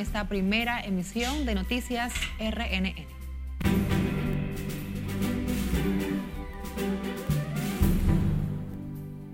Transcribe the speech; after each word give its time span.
esta 0.00 0.28
primera 0.28 0.80
emisión 0.80 1.44
de 1.44 1.56
Noticias 1.56 2.12
RNN. 2.38 2.94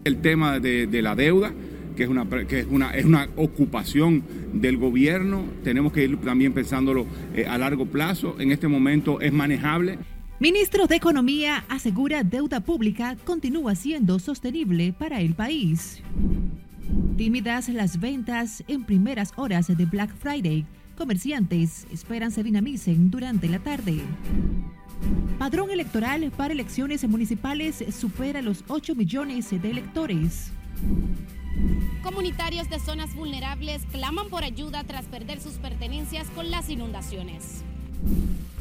El 0.05 0.23
tema 0.23 0.61
de, 0.61 1.03
la 1.03 1.15
deuda, 1.15 1.53
que, 1.95 2.05
es 2.05 2.09
una, 2.09 2.27
que 2.47 2.61
es, 2.61 2.67
una, 2.71 2.95
es 2.95 3.05
una 3.05 3.29
ocupación 3.37 4.25
del 4.55 4.79
gobierno, 4.79 5.45
tenemos 5.63 5.93
que 5.93 6.05
ir 6.05 6.19
también 6.23 6.55
pensándolo 6.55 7.07
eh, 7.35 7.45
a 7.47 7.59
largo 7.59 7.85
plazo, 7.85 8.37
en 8.39 8.51
este 8.51 8.67
momento 8.67 9.21
es 9.21 9.35
manejable. 9.35 9.99
Ministro 10.41 10.87
de 10.87 10.97
Economía 10.97 11.67
asegura 11.69 12.25
deuda 12.25 12.61
pública 12.61 13.19
continúa 13.27 13.75
siendo 13.75 14.19
sostenible 14.19 14.95
para 14.95 15.21
el 15.21 15.35
país. 15.35 16.03
Tímidas 17.17 17.69
las 17.69 18.01
ventas 18.01 18.65
en 18.69 18.85
primeras 18.85 19.33
horas 19.37 19.67
de 19.69 19.85
Black 19.87 20.15
Friday. 20.17 20.67
Comerciantes 20.97 21.87
esperan 21.93 22.31
se 22.31 22.43
dinamicen 22.43 23.11
durante 23.11 23.49
la 23.49 23.59
tarde. 23.59 24.01
Padrón 25.39 25.71
electoral 25.71 26.31
para 26.37 26.55
elecciones 26.55 27.07
municipales 27.09 27.85
supera 27.97 28.43
los 28.43 28.65
8 28.69 28.95
millones 28.95 29.51
de 29.51 29.71
electores. 29.71 30.53
Comunitarios 32.03 32.69
de 32.69 32.79
zonas 32.79 33.15
vulnerables 33.15 33.83
claman 33.91 34.29
por 34.29 34.45
ayuda 34.45 34.85
tras 34.85 35.07
perder 35.07 35.41
sus 35.41 35.55
pertenencias 35.55 36.29
con 36.31 36.51
las 36.51 36.69
inundaciones. 36.69 37.63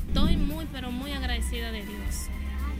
Estoy 0.07 0.37
muy, 0.37 0.65
pero 0.71 0.91
muy 0.91 1.11
agradecida 1.11 1.71
de 1.71 1.83
Dios. 1.83 2.29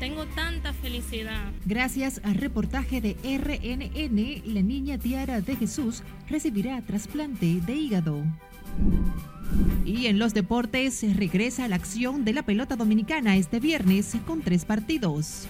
Tengo 0.04 0.26
tanta 0.26 0.74
felicidad. 0.74 1.54
Gracias 1.66 2.20
al 2.26 2.36
reportaje 2.36 3.00
de 3.00 3.16
RNN, 3.24 4.54
la 4.54 4.62
niña 4.62 4.98
Tiara 4.98 5.40
de 5.40 5.56
Jesús 5.56 6.04
recibirá 6.28 6.82
trasplante 6.82 7.62
de 7.66 7.74
hígado. 7.74 8.22
Y 9.86 10.08
en 10.08 10.20
los 10.20 10.34
deportes 10.34 11.06
regresa 11.16 11.70
la 11.70 11.78
acción 11.78 12.26
de 12.26 12.34
la 12.34 12.44
pelota 12.44 12.76
dominicana 12.76 13.38
este 13.38 13.62
viernes 13.62 14.18
con 14.28 14.42
tres 14.42 14.66
partidos. 14.66 15.48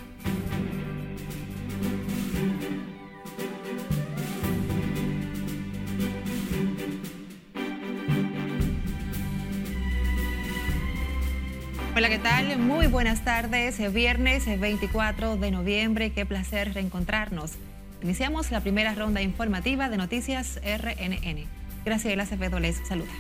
Hola, 12.04 12.10
¿qué 12.10 12.20
tal? 12.20 12.60
Muy 12.60 12.88
buenas 12.88 13.24
tardes. 13.24 13.94
Viernes 13.94 14.60
24 14.60 15.38
de 15.38 15.52
noviembre. 15.52 16.12
Qué 16.12 16.26
placer 16.26 16.74
reencontrarnos. 16.74 17.54
Iniciamos 18.02 18.52
la 18.52 18.60
primera 18.60 18.94
ronda 18.94 19.22
informativa 19.22 19.88
de 19.88 19.96
Noticias 19.96 20.60
RNN. 20.66 21.46
Graciela 21.86 22.24
Acevedo 22.24 22.60
les 22.60 22.86
saluda. 22.86 23.14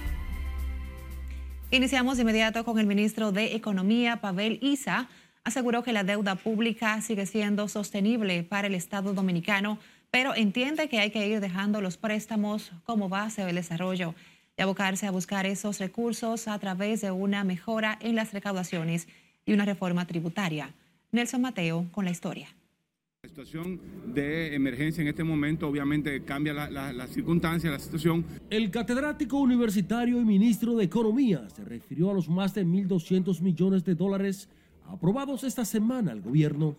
Iniciamos 1.71 2.17
de 2.17 2.23
inmediato 2.23 2.65
con 2.65 2.77
el 2.77 2.85
ministro 2.85 3.31
de 3.31 3.55
Economía, 3.55 4.17
Pavel 4.17 4.59
Isa. 4.61 5.07
Aseguró 5.45 5.81
que 5.83 5.93
la 5.93 6.03
deuda 6.03 6.35
pública 6.35 6.99
sigue 6.99 7.25
siendo 7.25 7.69
sostenible 7.69 8.43
para 8.43 8.67
el 8.67 8.75
Estado 8.75 9.13
dominicano, 9.13 9.79
pero 10.11 10.35
entiende 10.35 10.89
que 10.89 10.99
hay 10.99 11.09
que 11.09 11.25
ir 11.25 11.39
dejando 11.39 11.79
los 11.79 11.95
préstamos 11.95 12.73
como 12.83 13.07
base 13.07 13.45
del 13.45 13.55
desarrollo 13.55 14.13
y 14.57 14.61
abocarse 14.61 15.07
a 15.07 15.11
buscar 15.11 15.45
esos 15.45 15.79
recursos 15.79 16.47
a 16.47 16.57
través 16.59 17.01
de 17.01 17.11
una 17.11 17.43
mejora 17.43 17.97
en 18.01 18.15
las 18.15 18.33
recaudaciones 18.33 19.07
y 19.45 19.53
una 19.53 19.65
reforma 19.65 20.05
tributaria. 20.05 20.73
Nelson 21.11 21.41
Mateo 21.41 21.87
con 21.91 22.05
la 22.05 22.11
historia. 22.11 22.47
La 23.23 23.29
situación 23.29 23.79
de 24.05 24.53
emergencia 24.53 25.01
en 25.01 25.07
este 25.07 25.23
momento 25.23 25.67
obviamente 25.67 26.23
cambia 26.23 26.53
la, 26.53 26.69
la, 26.69 26.91
la, 26.91 27.07
circunstancia, 27.07 27.71
la 27.71 27.79
situación. 27.79 28.25
El 28.49 28.69
catedrático 28.69 29.37
universitario 29.37 30.19
y 30.19 30.25
ministro 30.25 30.75
de 30.75 30.83
Economía 30.83 31.47
se 31.49 31.63
refirió 31.63 32.11
a 32.11 32.13
los 32.13 32.27
más 32.27 32.53
de 32.53 32.65
1.200 32.65 33.39
millones 33.41 33.85
de 33.85 33.95
dólares 33.95 34.49
aprobados 34.87 35.45
esta 35.45 35.63
semana 35.63 36.11
al 36.11 36.21
gobierno. 36.21 36.75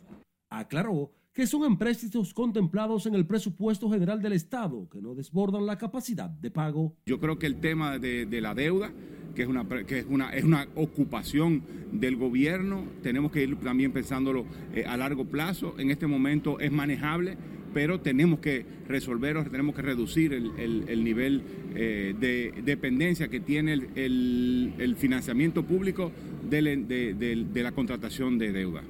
Aclaró 0.50 1.10
que 1.34 1.48
son 1.48 1.64
empréstitos 1.64 2.32
contemplados 2.32 3.06
en 3.06 3.14
el 3.16 3.26
presupuesto 3.26 3.90
general 3.90 4.22
del 4.22 4.34
Estado 4.34 4.88
que 4.88 5.02
no 5.02 5.14
desbordan 5.16 5.66
la 5.66 5.76
capacidad 5.76 6.30
de 6.30 6.50
pago. 6.50 6.94
Yo 7.06 7.18
creo 7.18 7.38
que 7.38 7.46
el 7.46 7.56
tema 7.56 7.98
de, 7.98 8.40
la 8.40 8.54
deuda, 8.54 8.92
que, 9.34 9.42
es 9.42 9.48
una, 9.48 9.66
que 9.68 9.98
es, 9.98 10.06
una, 10.08 10.32
es 10.32 10.44
una 10.44 10.68
ocupación 10.76 11.64
del 11.90 12.14
gobierno, 12.14 12.84
tenemos 13.02 13.32
que 13.32 13.42
ir 13.42 13.56
también 13.56 13.92
pensándolo 13.92 14.46
eh, 14.72 14.84
a 14.86 14.96
largo 14.96 15.24
plazo. 15.24 15.74
En 15.76 15.90
este 15.90 16.06
momento 16.06 16.60
es 16.60 16.70
manejable, 16.70 17.36
pero 17.74 18.00
tenemos 18.00 18.38
que 18.38 18.64
resolverlo, 18.86 19.42
tenemos 19.42 19.74
que 19.74 19.82
reducir 19.82 20.32
el, 20.32 20.52
el, 20.56 20.84
el 20.86 21.02
nivel 21.02 21.42
eh, 21.74 22.14
de 22.18 22.62
dependencia 22.62 23.26
que 23.26 23.40
tiene 23.40 23.72
el, 23.72 24.94
financiamiento 24.96 25.64
público 25.64 26.12
de, 26.48 26.62
de 26.62 27.62
la 27.64 27.72
contratación 27.72 28.38
de 28.38 28.52
deuda. 28.52 28.84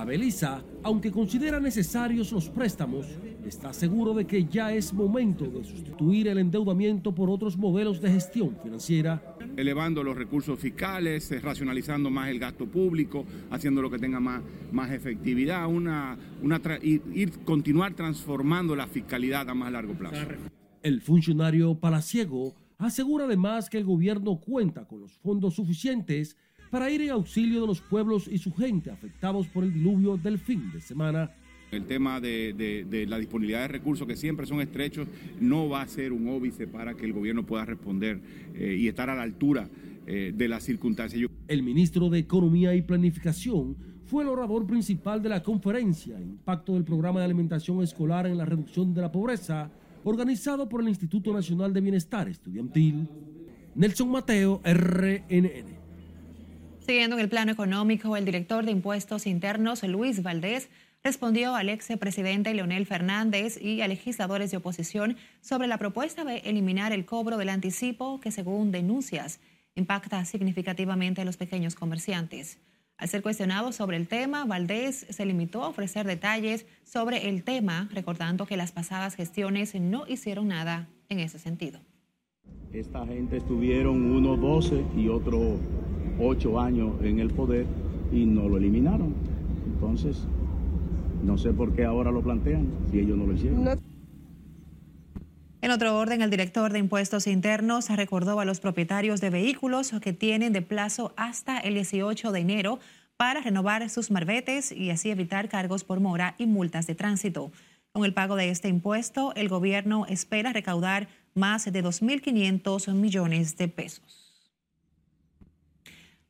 Abeliza, 0.00 0.62
aunque 0.82 1.10
considera 1.10 1.60
necesarios 1.60 2.32
los 2.32 2.48
préstamos, 2.50 3.06
está 3.46 3.72
seguro 3.72 4.12
de 4.12 4.26
que 4.26 4.44
ya 4.44 4.72
es 4.72 4.92
momento 4.92 5.46
de 5.46 5.64
sustituir 5.64 6.28
el 6.28 6.38
endeudamiento 6.38 7.14
por 7.14 7.30
otros 7.30 7.56
modelos 7.56 8.00
de 8.00 8.10
gestión 8.10 8.56
financiera. 8.62 9.22
Elevando 9.56 10.02
los 10.02 10.16
recursos 10.16 10.58
fiscales, 10.58 11.30
eh, 11.30 11.40
racionalizando 11.40 12.10
más 12.10 12.28
el 12.28 12.40
gasto 12.40 12.66
público, 12.66 13.24
haciendo 13.50 13.82
lo 13.82 13.90
que 13.90 13.98
tenga 13.98 14.18
más, 14.18 14.42
más 14.72 14.90
efectividad, 14.90 15.66
una, 15.68 16.18
una 16.42 16.60
ir, 16.82 17.00
ir, 17.14 17.30
continuar 17.44 17.94
transformando 17.94 18.74
la 18.74 18.88
fiscalidad 18.88 19.48
a 19.48 19.54
más 19.54 19.70
largo 19.70 19.94
plazo. 19.94 20.26
El 20.82 21.00
funcionario 21.00 21.76
palaciego 21.76 22.54
asegura 22.78 23.26
además 23.26 23.70
que 23.70 23.78
el 23.78 23.84
gobierno 23.84 24.40
cuenta 24.40 24.86
con 24.86 25.00
los 25.00 25.12
fondos 25.18 25.54
suficientes 25.54 26.36
para 26.74 26.90
ir 26.90 27.02
en 27.02 27.10
auxilio 27.10 27.60
de 27.60 27.68
los 27.68 27.80
pueblos 27.80 28.26
y 28.26 28.36
su 28.36 28.52
gente 28.52 28.90
afectados 28.90 29.46
por 29.46 29.62
el 29.62 29.72
diluvio 29.72 30.16
del 30.16 30.40
fin 30.40 30.72
de 30.72 30.80
semana. 30.80 31.30
El 31.70 31.84
tema 31.84 32.20
de, 32.20 32.52
de, 32.52 32.84
de, 32.84 33.06
la 33.06 33.16
disponibilidad 33.16 33.60
de 33.60 33.68
recursos, 33.68 34.08
que 34.08 34.16
siempre 34.16 34.44
son 34.44 34.60
estrechos, 34.60 35.06
no 35.38 35.68
va 35.68 35.82
a 35.82 35.86
ser 35.86 36.12
un 36.12 36.26
óbice 36.26 36.66
para 36.66 36.94
que 36.94 37.06
el 37.06 37.12
gobierno 37.12 37.46
pueda 37.46 37.64
responder 37.64 38.20
eh, 38.56 38.76
y 38.76 38.88
estar 38.88 39.08
a 39.08 39.14
la 39.14 39.22
altura 39.22 39.68
eh, 40.08 40.32
de 40.34 40.48
las 40.48 40.64
circunstancias. 40.64 41.30
El 41.46 41.62
ministro 41.62 42.10
de 42.10 42.18
Economía 42.18 42.74
y 42.74 42.82
Planificación 42.82 43.76
fue 44.06 44.24
el 44.24 44.30
orador 44.30 44.66
principal 44.66 45.22
de 45.22 45.28
la 45.28 45.44
conferencia 45.44 46.20
Impacto 46.20 46.72
del 46.72 46.82
Programa 46.82 47.20
de 47.20 47.26
Alimentación 47.26 47.84
Escolar 47.84 48.26
en 48.26 48.36
la 48.36 48.46
Reducción 48.46 48.92
de 48.92 49.00
la 49.00 49.12
Pobreza, 49.12 49.70
organizado 50.02 50.68
por 50.68 50.80
el 50.80 50.88
Instituto 50.88 51.32
Nacional 51.32 51.72
de 51.72 51.80
Bienestar 51.80 52.28
Estudiantil. 52.28 53.06
Nelson 53.76 54.10
Mateo, 54.10 54.60
RNN. 54.64 55.83
Siguiendo 56.86 57.16
en 57.16 57.22
el 57.22 57.30
plano 57.30 57.50
económico, 57.50 58.14
el 58.14 58.26
director 58.26 58.66
de 58.66 58.72
Impuestos 58.72 59.26
Internos, 59.26 59.82
Luis 59.84 60.22
Valdés, 60.22 60.68
respondió 61.02 61.54
al 61.54 61.70
ex 61.70 61.88
presidente 61.98 62.52
Leonel 62.52 62.84
Fernández 62.84 63.58
y 63.58 63.80
a 63.80 63.88
legisladores 63.88 64.50
de 64.50 64.58
oposición 64.58 65.16
sobre 65.40 65.66
la 65.66 65.78
propuesta 65.78 66.24
de 66.24 66.38
eliminar 66.44 66.92
el 66.92 67.06
cobro 67.06 67.38
del 67.38 67.48
anticipo 67.48 68.20
que, 68.20 68.30
según 68.30 68.70
denuncias, 68.70 69.40
impacta 69.74 70.26
significativamente 70.26 71.22
a 71.22 71.24
los 71.24 71.38
pequeños 71.38 71.74
comerciantes. 71.74 72.58
Al 72.98 73.08
ser 73.08 73.22
cuestionado 73.22 73.72
sobre 73.72 73.96
el 73.96 74.06
tema, 74.06 74.44
Valdés 74.44 75.06
se 75.08 75.24
limitó 75.24 75.64
a 75.64 75.68
ofrecer 75.68 76.06
detalles 76.06 76.66
sobre 76.84 77.30
el 77.30 77.44
tema, 77.44 77.88
recordando 77.94 78.44
que 78.44 78.58
las 78.58 78.72
pasadas 78.72 79.14
gestiones 79.14 79.74
no 79.74 80.06
hicieron 80.06 80.48
nada 80.48 80.90
en 81.08 81.20
ese 81.20 81.38
sentido. 81.38 81.80
Esta 82.74 83.06
gente 83.06 83.38
estuvieron 83.38 84.02
uno 84.04 84.36
12 84.36 84.84
y 84.98 85.08
otro 85.08 85.58
ocho 86.20 86.60
años 86.60 86.92
en 87.02 87.18
el 87.18 87.30
poder 87.30 87.66
y 88.12 88.24
no 88.26 88.48
lo 88.48 88.58
eliminaron. 88.58 89.14
Entonces, 89.66 90.26
no 91.24 91.38
sé 91.38 91.52
por 91.52 91.74
qué 91.74 91.84
ahora 91.84 92.10
lo 92.10 92.22
plantean 92.22 92.66
si 92.90 93.00
ellos 93.00 93.16
no 93.16 93.26
lo 93.26 93.32
hicieron. 93.32 93.64
No. 93.64 93.72
En 95.62 95.70
otro 95.70 95.96
orden, 95.98 96.20
el 96.20 96.28
director 96.28 96.72
de 96.72 96.78
Impuestos 96.78 97.26
Internos 97.26 97.88
recordó 97.88 98.38
a 98.38 98.44
los 98.44 98.60
propietarios 98.60 99.22
de 99.22 99.30
vehículos 99.30 99.92
que 100.02 100.12
tienen 100.12 100.52
de 100.52 100.60
plazo 100.60 101.14
hasta 101.16 101.58
el 101.58 101.72
18 101.74 102.32
de 102.32 102.40
enero 102.40 102.78
para 103.16 103.40
renovar 103.40 103.88
sus 103.88 104.10
marbetes 104.10 104.72
y 104.72 104.90
así 104.90 105.10
evitar 105.10 105.48
cargos 105.48 105.82
por 105.82 106.00
mora 106.00 106.34
y 106.36 106.46
multas 106.46 106.86
de 106.86 106.94
tránsito. 106.94 107.50
Con 107.92 108.04
el 108.04 108.12
pago 108.12 108.36
de 108.36 108.50
este 108.50 108.68
impuesto, 108.68 109.32
el 109.36 109.48
gobierno 109.48 110.04
espera 110.06 110.52
recaudar 110.52 111.08
más 111.34 111.64
de 111.64 111.82
2.500 111.82 112.92
millones 112.92 113.56
de 113.56 113.68
pesos. 113.68 114.23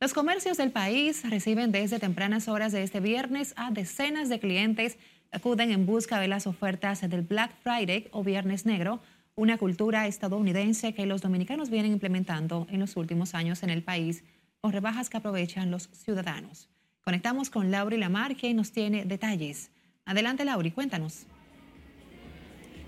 Los 0.05 0.13
comercios 0.13 0.59
del 0.59 0.71
país 0.71 1.23
reciben 1.31 1.73
desde 1.73 1.99
tempranas 1.99 2.47
horas 2.47 2.73
de 2.73 2.83
este 2.83 3.01
viernes 3.01 3.55
a 3.57 3.71
decenas 3.71 4.29
de 4.29 4.39
clientes 4.39 4.97
que 4.97 5.39
acuden 5.39 5.71
en 5.71 5.87
busca 5.87 6.21
de 6.21 6.29
las 6.29 6.47
ofertas 6.47 7.01
del 7.01 7.23
Black 7.23 7.53
Friday 7.63 8.09
o 8.11 8.23
Viernes 8.23 8.67
Negro, 8.67 9.01
una 9.35 9.57
cultura 9.57 10.07
estadounidense 10.07 10.93
que 10.93 11.07
los 11.07 11.23
dominicanos 11.23 11.71
vienen 11.71 11.93
implementando 11.93 12.67
en 12.69 12.81
los 12.81 12.99
últimos 12.99 13.35
años 13.35 13.63
en 13.63 13.71
el 13.71 13.83
país 13.83 14.25
con 14.61 14.73
rebajas 14.73 15.09
que 15.09 15.17
aprovechan 15.17 15.71
los 15.71 15.89
ciudadanos. 15.95 16.69
Conectamos 17.01 17.49
con 17.49 17.71
Lauri 17.71 17.97
Lamar, 17.97 18.37
que 18.37 18.53
nos 18.53 18.73
tiene 18.73 19.07
detalles. 19.07 19.71
Adelante, 20.05 20.45
Lauri, 20.45 20.71
cuéntanos. 20.71 21.25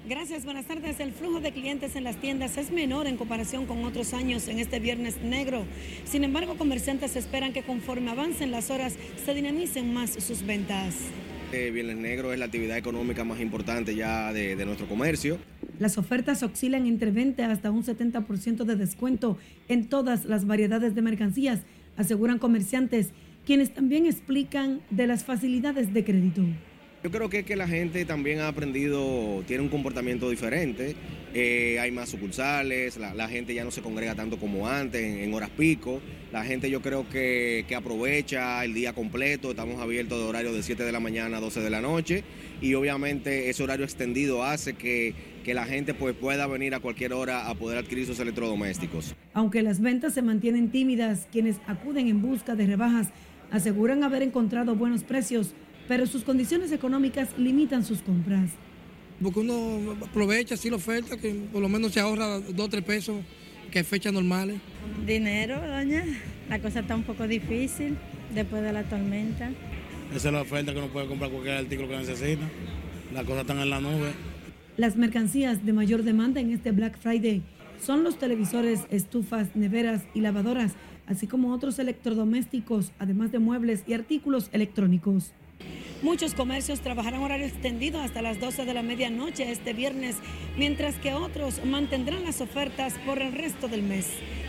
Gracias, 0.09 0.45
buenas 0.45 0.67
tardes. 0.67 1.01
El 1.01 1.11
flujo 1.11 1.41
de 1.41 1.51
clientes 1.51 1.97
en 1.97 2.05
las 2.05 2.15
tiendas 2.21 2.57
es 2.59 2.71
menor 2.71 3.09
en 3.09 3.17
comparación 3.17 3.67
con 3.67 3.85
otros 3.85 4.15
años 4.15 4.47
en 4.47 4.61
este 4.61 4.79
viernes 4.79 5.21
negro. 5.21 5.65
Sin 6.05 6.23
embargo, 6.23 6.55
comerciantes 6.57 7.17
esperan 7.17 7.53
que 7.53 7.65
conforme 7.65 8.13
avancen 8.13 8.53
las 8.53 8.71
horas 8.71 8.95
se 9.25 9.35
dinamicen 9.35 9.93
más 9.93 10.11
sus 10.11 10.47
ventas. 10.47 10.95
Eh, 11.53 11.73
viernes 11.73 11.97
negro 11.97 12.33
es 12.33 12.39
la 12.39 12.45
actividad 12.45 12.77
económica 12.77 13.25
más 13.25 13.41
importante 13.41 13.97
ya 13.97 14.33
de, 14.33 14.55
de 14.55 14.65
nuestro 14.65 14.87
comercio. 14.87 15.39
Las 15.81 15.99
ofertas 15.99 16.41
oscilan 16.45 16.87
entre 16.87 17.11
20 17.11 17.43
hasta 17.43 17.73
un 17.73 17.83
70% 17.83 18.63
de 18.63 18.77
descuento 18.77 19.39
en 19.67 19.89
todas 19.89 20.25
las 20.25 20.47
variedades 20.47 20.95
de 20.95 21.03
mercancías, 21.03 21.63
aseguran 21.97 22.39
comerciantes, 22.39 23.11
quienes 23.45 23.75
también 23.75 24.07
explican 24.07 24.83
de 24.91 25.09
las 25.09 25.25
facilidades 25.25 25.93
de 25.93 26.05
crédito. 26.05 26.43
Yo 27.07 27.13
creo 27.13 27.31
que, 27.31 27.45
que 27.45 27.55
la 27.55 27.69
gente 27.69 28.05
también 28.05 28.41
ha 28.41 28.49
aprendido, 28.49 29.45
tiene 29.47 29.63
un 29.63 29.69
comportamiento 29.69 30.29
diferente, 30.29 30.97
eh, 31.35 31.79
hay 31.79 31.93
más 31.93 32.09
sucursales, 32.09 32.97
la, 32.97 33.29
gente 33.29 33.55
ya 33.55 33.63
no 33.63 33.71
se 33.71 33.81
congrega 33.81 34.17
tanto 34.17 34.41
como 34.41 34.67
antes, 34.67 35.01
en, 35.01 35.19
en 35.19 35.33
horas 35.33 35.51
pico, 35.51 36.01
la 36.33 36.43
gente 36.43 36.69
yo 36.69 36.83
creo 36.83 37.09
que, 37.09 37.65
que, 37.69 37.77
aprovecha 37.77 38.65
el 38.65 38.75
día 38.75 38.93
completo, 38.93 39.51
estamos 39.51 39.81
abiertos 39.81 40.19
de 40.19 40.25
horario 40.25 40.53
de 40.53 40.65
7 40.65 40.83
de 40.83 40.91
la 40.91 40.99
mañana 40.99 41.37
a 41.37 41.41
12 41.41 41.61
de 41.61 41.71
la 41.71 41.81
noche. 41.81 42.25
Y 42.61 42.75
obviamente 42.75 43.51
ese 43.51 43.63
horario 43.63 43.85
extendido 43.85 44.43
hace 44.43 44.73
que, 44.73 45.15
que 45.45 45.55
la 45.55 45.65
gente 45.65 45.95
pues, 45.95 46.17
pueda 46.17 46.49
venir 46.49 46.75
a 46.75 46.81
cualquier 46.81 47.13
hora 47.13 47.49
a 47.49 47.55
poder 47.55 47.79
adquirir 47.79 48.05
sus 48.07 48.19
electrodomésticos. 48.19 49.15
Aunque 49.33 49.63
las 49.63 49.81
ventas 49.81 50.13
se 50.13 50.23
mantienen 50.23 50.73
tímidas, 50.73 51.29
quienes 51.31 51.59
acuden 51.69 52.09
en 52.09 52.21
busca 52.21 52.57
de 52.57 52.67
rebajas 52.67 53.11
aseguran 53.53 54.03
haber 54.03 54.23
encontrado 54.23 54.75
buenos 54.75 55.05
precios 55.05 55.55
pero 55.89 56.07
sus 56.07 56.23
condiciones 56.23 56.73
económicas 56.73 57.29
limitan 57.39 57.85
sus 57.85 58.01
compras. 58.01 58.51
Porque 59.23 59.41
uno 59.41 59.97
aprovecha 60.05 60.55
así 60.55 60.69
la 60.69 60.77
oferta, 60.77 61.17
que 61.17 61.33
por 61.53 61.63
lo 61.63 61.69
menos 61.69 61.93
se 61.93 62.01
ahorra 62.01 62.41
dos 62.41 62.67
o 62.67 62.69
tres 62.69 62.85
pesos, 62.85 63.17
que 63.71 63.81
es 63.81 63.87
fechas 63.87 64.13
normales. 64.13 64.61
Dinero, 65.07 65.61
doña. 65.67 66.05
La 66.49 66.61
cosa 66.61 66.81
está 66.81 66.95
un 66.95 67.03
poco 67.03 67.27
difícil 67.27 67.97
después 68.35 68.63
de 68.63 68.73
la 68.73 68.83
tormenta. 68.85 69.51
Esa 70.15 70.29
es 70.29 70.35
la 70.35 70.43
oferta 70.43 70.73
que 70.73 70.79
uno 70.79 70.89
puede 70.89 71.07
comprar 71.07 71.31
cualquier 71.31 71.57
artículo 71.57 71.89
que 71.89 71.97
necesita. 71.97 72.49
Las 73.13 73.25
cosas 73.25 73.41
están 73.43 73.59
en 73.59 73.71
la 73.71 73.81
nube. 73.81 74.13
Las 74.77 74.97
mercancías 74.97 75.65
de 75.65 75.73
mayor 75.73 76.03
demanda 76.03 76.41
en 76.41 76.53
este 76.53 76.71
Black 76.71 76.99
Friday 76.99 77.43
son 77.81 78.05
los 78.05 78.19
televisores, 78.19 78.81
estufas, 78.91 79.57
neveras 79.57 80.03
y 80.15 80.21
lavadoras, 80.21 80.75
así 81.07 81.27
como 81.27 81.53
otros 81.53 81.79
electrodomésticos, 81.79 82.93
además 82.99 83.33
de 83.33 83.39
muebles 83.39 83.85
y 83.87 83.95
artículos 83.95 84.49
electrónicos. 84.53 85.33
Muchos 86.03 86.35
comercios 86.35 86.81
trabajarán 86.81 87.23
horario 87.23 87.47
extendido 87.47 88.03
hasta 88.03 88.21
las 88.21 88.39
12 88.39 88.67
de 88.67 88.75
la 88.75 88.83
medianoche 88.83 89.51
este 89.51 89.73
viernes, 89.73 90.17
mientras 90.57 90.97
que 90.97 91.15
otros 91.15 91.65
mantendrán 91.65 92.23
las 92.23 92.43
ofertas 92.43 92.95
por 93.07 93.23
el 93.23 93.33
resto 93.33 93.67
del 93.67 93.83
mes. 93.83 94.07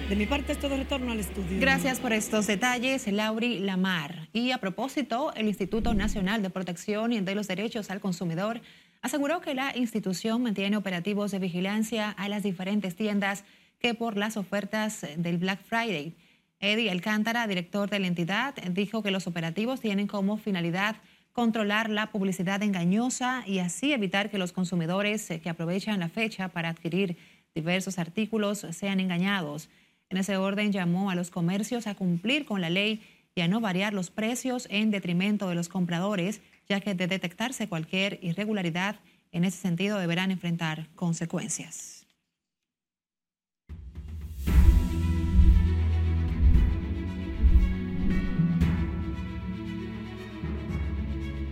De 0.09 0.17
mi 0.17 0.25
parte 0.25 0.51
es 0.51 0.59
todo 0.59 0.75
retorno 0.75 1.13
al 1.13 1.21
estudio. 1.21 1.59
Gracias 1.61 2.01
por 2.01 2.11
estos 2.11 2.47
detalles, 2.47 3.07
Lauri 3.07 3.59
Lamar. 3.59 4.27
Y 4.33 4.51
a 4.51 4.57
propósito, 4.57 5.33
el 5.35 5.47
Instituto 5.47 5.93
Nacional 5.93 6.41
de 6.41 6.49
Protección 6.49 7.23
de 7.23 7.35
los 7.35 7.47
Derechos 7.47 7.91
al 7.91 8.01
Consumidor 8.01 8.61
aseguró 9.01 9.39
que 9.39 9.53
la 9.53 9.75
institución 9.75 10.43
mantiene 10.43 10.75
operativos 10.75 11.31
de 11.31 11.39
vigilancia 11.39 12.09
a 12.11 12.27
las 12.27 12.43
diferentes 12.43 12.95
tiendas 12.95 13.45
que 13.79 13.93
por 13.93 14.17
las 14.17 14.35
ofertas 14.35 15.05
del 15.15 15.37
Black 15.37 15.63
Friday. 15.63 16.13
Eddie 16.59 16.89
Alcántara, 16.89 17.47
director 17.47 17.89
de 17.89 17.99
la 17.99 18.07
entidad, 18.07 18.55
dijo 18.71 19.03
que 19.03 19.11
los 19.11 19.27
operativos 19.27 19.79
tienen 19.79 20.07
como 20.07 20.37
finalidad 20.37 20.95
controlar 21.37 21.91
la 21.91 22.09
publicidad 22.09 22.63
engañosa 22.63 23.43
y 23.45 23.59
así 23.59 23.93
evitar 23.93 24.31
que 24.31 24.39
los 24.39 24.53
consumidores 24.53 25.27
que 25.27 25.49
aprovechan 25.51 25.99
la 25.99 26.09
fecha 26.09 26.47
para 26.47 26.69
adquirir 26.69 27.15
diversos 27.53 27.99
artículos 27.99 28.65
sean 28.71 28.99
engañados. 28.99 29.69
En 30.09 30.17
ese 30.17 30.37
orden 30.37 30.71
llamó 30.71 31.11
a 31.11 31.15
los 31.15 31.29
comercios 31.29 31.85
a 31.85 31.93
cumplir 31.93 32.45
con 32.45 32.59
la 32.59 32.71
ley 32.71 33.03
y 33.35 33.41
a 33.41 33.47
no 33.47 33.61
variar 33.61 33.93
los 33.93 34.09
precios 34.09 34.67
en 34.71 34.89
detrimento 34.89 35.47
de 35.47 35.53
los 35.53 35.69
compradores, 35.69 36.41
ya 36.67 36.81
que 36.81 36.95
de 36.95 37.05
detectarse 37.05 37.69
cualquier 37.69 38.17
irregularidad 38.23 38.95
en 39.31 39.45
ese 39.45 39.59
sentido 39.59 39.99
deberán 39.99 40.31
enfrentar 40.31 40.87
consecuencias. 40.95 41.96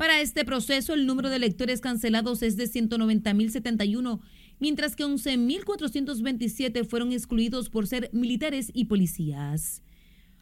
Para 0.00 0.22
este 0.22 0.46
proceso, 0.46 0.94
el 0.94 1.04
número 1.04 1.28
de 1.28 1.36
electores 1.36 1.82
cancelados 1.82 2.40
es 2.40 2.56
de 2.56 2.64
190.071, 2.64 4.22
mientras 4.58 4.96
que 4.96 5.04
11.427 5.04 6.86
fueron 6.88 7.12
excluidos 7.12 7.68
por 7.68 7.86
ser 7.86 8.08
militares 8.14 8.70
y 8.72 8.86
policías. 8.86 9.82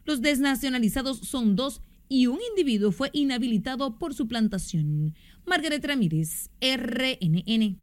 Los 0.05 0.23
desnacionalizados 0.23 1.19
son 1.19 1.57
dos 1.57 1.83
y 2.09 2.29
un 2.29 2.39
individuo 2.51 2.93
fue 2.93 3.11
inhabilitado 3.13 3.99
por 3.99 4.15
su 4.15 4.29
plantación. 4.29 5.17
Margaret 5.45 5.85
Ramírez, 5.85 6.51
RNN. 6.61 7.81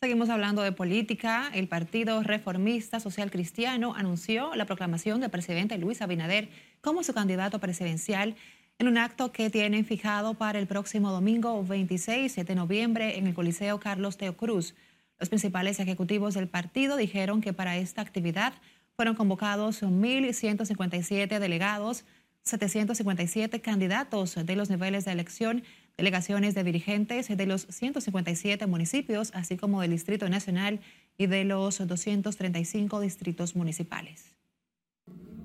Seguimos 0.00 0.30
hablando 0.30 0.62
de 0.62 0.72
política. 0.72 1.50
El 1.52 1.68
Partido 1.68 2.22
Reformista 2.22 3.00
Social 3.00 3.30
Cristiano 3.30 3.94
anunció 3.94 4.54
la 4.54 4.64
proclamación 4.64 5.20
del 5.20 5.30
presidente 5.30 5.76
Luis 5.76 6.00
Abinader 6.00 6.48
como 6.80 7.02
su 7.02 7.12
candidato 7.12 7.60
presidencial 7.60 8.36
en 8.78 8.88
un 8.88 8.98
acto 8.98 9.32
que 9.32 9.50
tienen 9.50 9.84
fijado 9.84 10.34
para 10.34 10.58
el 10.58 10.66
próximo 10.66 11.12
domingo 11.12 11.62
26 11.64 12.34
de 12.36 12.54
noviembre 12.54 13.18
en 13.18 13.26
el 13.26 13.34
Coliseo 13.34 13.78
Carlos 13.78 14.16
Teo 14.16 14.36
Cruz. 14.36 14.74
Los 15.18 15.28
principales 15.28 15.78
ejecutivos 15.78 16.34
del 16.34 16.48
partido 16.48 16.96
dijeron 16.96 17.40
que 17.40 17.52
para 17.52 17.76
esta 17.76 18.02
actividad 18.02 18.52
fueron 18.96 19.14
convocados 19.14 19.82
1.157 19.82 21.38
delegados, 21.38 22.04
757 22.42 23.60
candidatos 23.60 24.34
de 24.34 24.56
los 24.56 24.70
niveles 24.70 25.04
de 25.04 25.12
elección 25.12 25.62
delegaciones 25.96 26.54
de 26.54 26.64
dirigentes 26.64 27.28
de 27.28 27.46
los 27.46 27.66
157 27.70 28.66
municipios, 28.66 29.30
así 29.34 29.56
como 29.56 29.80
del 29.80 29.92
Distrito 29.92 30.28
Nacional 30.28 30.80
y 31.16 31.26
de 31.26 31.44
los 31.44 31.86
235 31.86 33.00
distritos 33.00 33.54
municipales. 33.54 34.33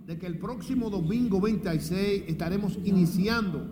De 0.10 0.18
que 0.18 0.26
el 0.26 0.40
próximo 0.40 0.90
domingo 0.90 1.40
26 1.40 2.24
estaremos 2.26 2.80
iniciando 2.84 3.64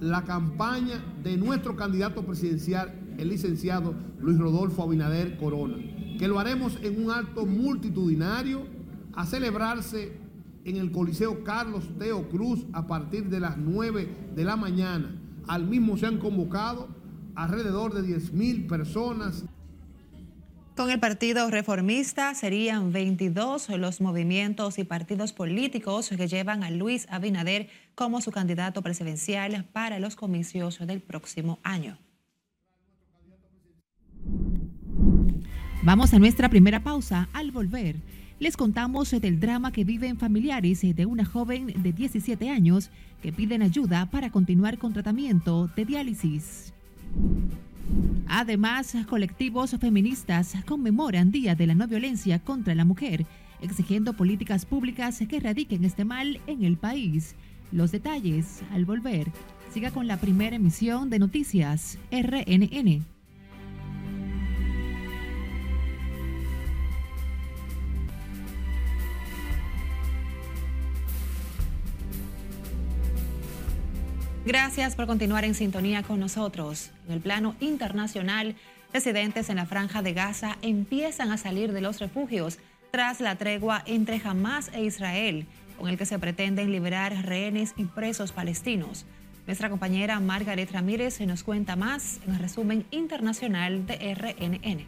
la 0.00 0.24
campaña 0.24 1.04
de 1.22 1.36
nuestro 1.36 1.76
candidato 1.76 2.24
presidencial, 2.24 3.14
el 3.18 3.28
licenciado 3.28 3.94
Luis 4.18 4.38
Rodolfo 4.38 4.82
Abinader 4.82 5.36
Corona, 5.36 5.76
que 6.18 6.26
lo 6.26 6.38
haremos 6.38 6.78
en 6.80 7.04
un 7.04 7.10
acto 7.10 7.44
multitudinario 7.44 8.66
a 9.12 9.26
celebrarse 9.26 10.16
en 10.64 10.78
el 10.78 10.90
Coliseo 10.90 11.44
Carlos 11.44 11.84
Teo 11.98 12.30
Cruz 12.30 12.64
a 12.72 12.86
partir 12.86 13.28
de 13.28 13.40
las 13.40 13.58
9 13.58 14.08
de 14.34 14.44
la 14.44 14.56
mañana. 14.56 15.20
Al 15.46 15.66
mismo 15.66 15.98
se 15.98 16.06
han 16.06 16.16
convocado 16.16 16.88
alrededor 17.34 17.92
de 17.92 18.00
10 18.04 18.32
mil 18.32 18.66
personas. 18.66 19.44
Con 20.76 20.90
el 20.90 20.98
Partido 20.98 21.48
Reformista 21.50 22.34
serían 22.34 22.90
22 22.90 23.68
los 23.78 24.00
movimientos 24.00 24.80
y 24.80 24.84
partidos 24.84 25.32
políticos 25.32 26.08
que 26.08 26.26
llevan 26.26 26.64
a 26.64 26.70
Luis 26.70 27.06
Abinader 27.10 27.68
como 27.94 28.20
su 28.20 28.32
candidato 28.32 28.82
presidencial 28.82 29.64
para 29.72 30.00
los 30.00 30.16
comicios 30.16 30.84
del 30.84 31.00
próximo 31.00 31.60
año. 31.62 31.96
Vamos 35.84 36.12
a 36.12 36.18
nuestra 36.18 36.48
primera 36.48 36.82
pausa. 36.82 37.28
Al 37.32 37.52
volver, 37.52 37.94
les 38.40 38.56
contamos 38.56 39.12
del 39.12 39.38
drama 39.38 39.70
que 39.70 39.84
viven 39.84 40.18
familiares 40.18 40.80
de 40.82 41.06
una 41.06 41.24
joven 41.24 41.72
de 41.84 41.92
17 41.92 42.50
años 42.50 42.90
que 43.22 43.32
piden 43.32 43.62
ayuda 43.62 44.10
para 44.10 44.30
continuar 44.30 44.78
con 44.78 44.92
tratamiento 44.92 45.68
de 45.76 45.84
diálisis. 45.84 46.74
Además, 48.26 48.96
colectivos 49.08 49.76
feministas 49.80 50.54
conmemoran 50.66 51.30
Día 51.30 51.54
de 51.54 51.66
la 51.66 51.74
No 51.74 51.86
Violencia 51.86 52.38
contra 52.38 52.74
la 52.74 52.84
Mujer, 52.84 53.26
exigiendo 53.60 54.14
políticas 54.14 54.66
públicas 54.66 55.22
que 55.28 55.36
erradiquen 55.36 55.84
este 55.84 56.04
mal 56.04 56.40
en 56.46 56.64
el 56.64 56.76
país. 56.76 57.36
Los 57.72 57.92
detalles 57.92 58.62
al 58.72 58.84
volver. 58.84 59.30
Siga 59.72 59.90
con 59.90 60.06
la 60.06 60.16
primera 60.16 60.56
emisión 60.56 61.10
de 61.10 61.18
Noticias 61.18 61.98
RNN. 62.10 63.13
Gracias 74.46 74.94
por 74.94 75.06
continuar 75.06 75.46
en 75.46 75.54
sintonía 75.54 76.02
con 76.02 76.20
nosotros. 76.20 76.90
En 77.06 77.14
el 77.14 77.20
plano 77.20 77.56
internacional, 77.60 78.56
residentes 78.92 79.48
en 79.48 79.56
la 79.56 79.64
franja 79.64 80.02
de 80.02 80.12
Gaza 80.12 80.58
empiezan 80.60 81.32
a 81.32 81.38
salir 81.38 81.72
de 81.72 81.80
los 81.80 81.98
refugios 81.98 82.58
tras 82.90 83.20
la 83.20 83.36
tregua 83.36 83.82
entre 83.86 84.20
Hamas 84.22 84.70
e 84.74 84.84
Israel, 84.84 85.46
con 85.78 85.88
el 85.88 85.96
que 85.96 86.04
se 86.04 86.18
pretenden 86.18 86.72
liberar 86.72 87.24
rehenes 87.24 87.72
y 87.78 87.84
presos 87.84 88.32
palestinos. 88.32 89.06
Nuestra 89.46 89.70
compañera 89.70 90.20
Margaret 90.20 90.70
Ramírez 90.70 91.14
se 91.14 91.24
nos 91.24 91.42
cuenta 91.42 91.74
más 91.74 92.20
en 92.26 92.34
el 92.34 92.40
resumen 92.40 92.84
internacional 92.90 93.86
de 93.86 94.14
RNN. 94.14 94.84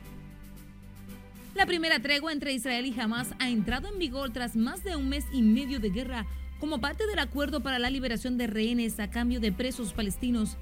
La 1.55 1.65
primera 1.65 1.99
tregua 2.01 2.33
entre 2.33 2.53
Israel 2.53 2.85
y 2.85 3.01
Hamas 3.01 3.29
ha 3.39 3.49
entrado 3.49 3.89
en 3.89 3.99
vigor 3.99 4.35
tras 4.35 4.55
más 4.55 4.85
de 4.85 4.97
un 4.97 5.09
mes 5.09 5.25
y 5.33 5.41
medio 5.41 5.81
de 5.81 5.89
guerra 5.89 6.27
como 6.67 6.81
parte 6.81 7.07
del 7.07 7.21
acuerdo 7.21 7.61
para 7.61 7.79
la 7.79 7.91
liberación 7.91 8.37
de 8.37 8.49
rehenes 8.49 8.99
a 8.99 9.09
cambio 9.09 9.39
de 9.39 9.53
presos 9.53 9.93
palestinos. 9.93 10.57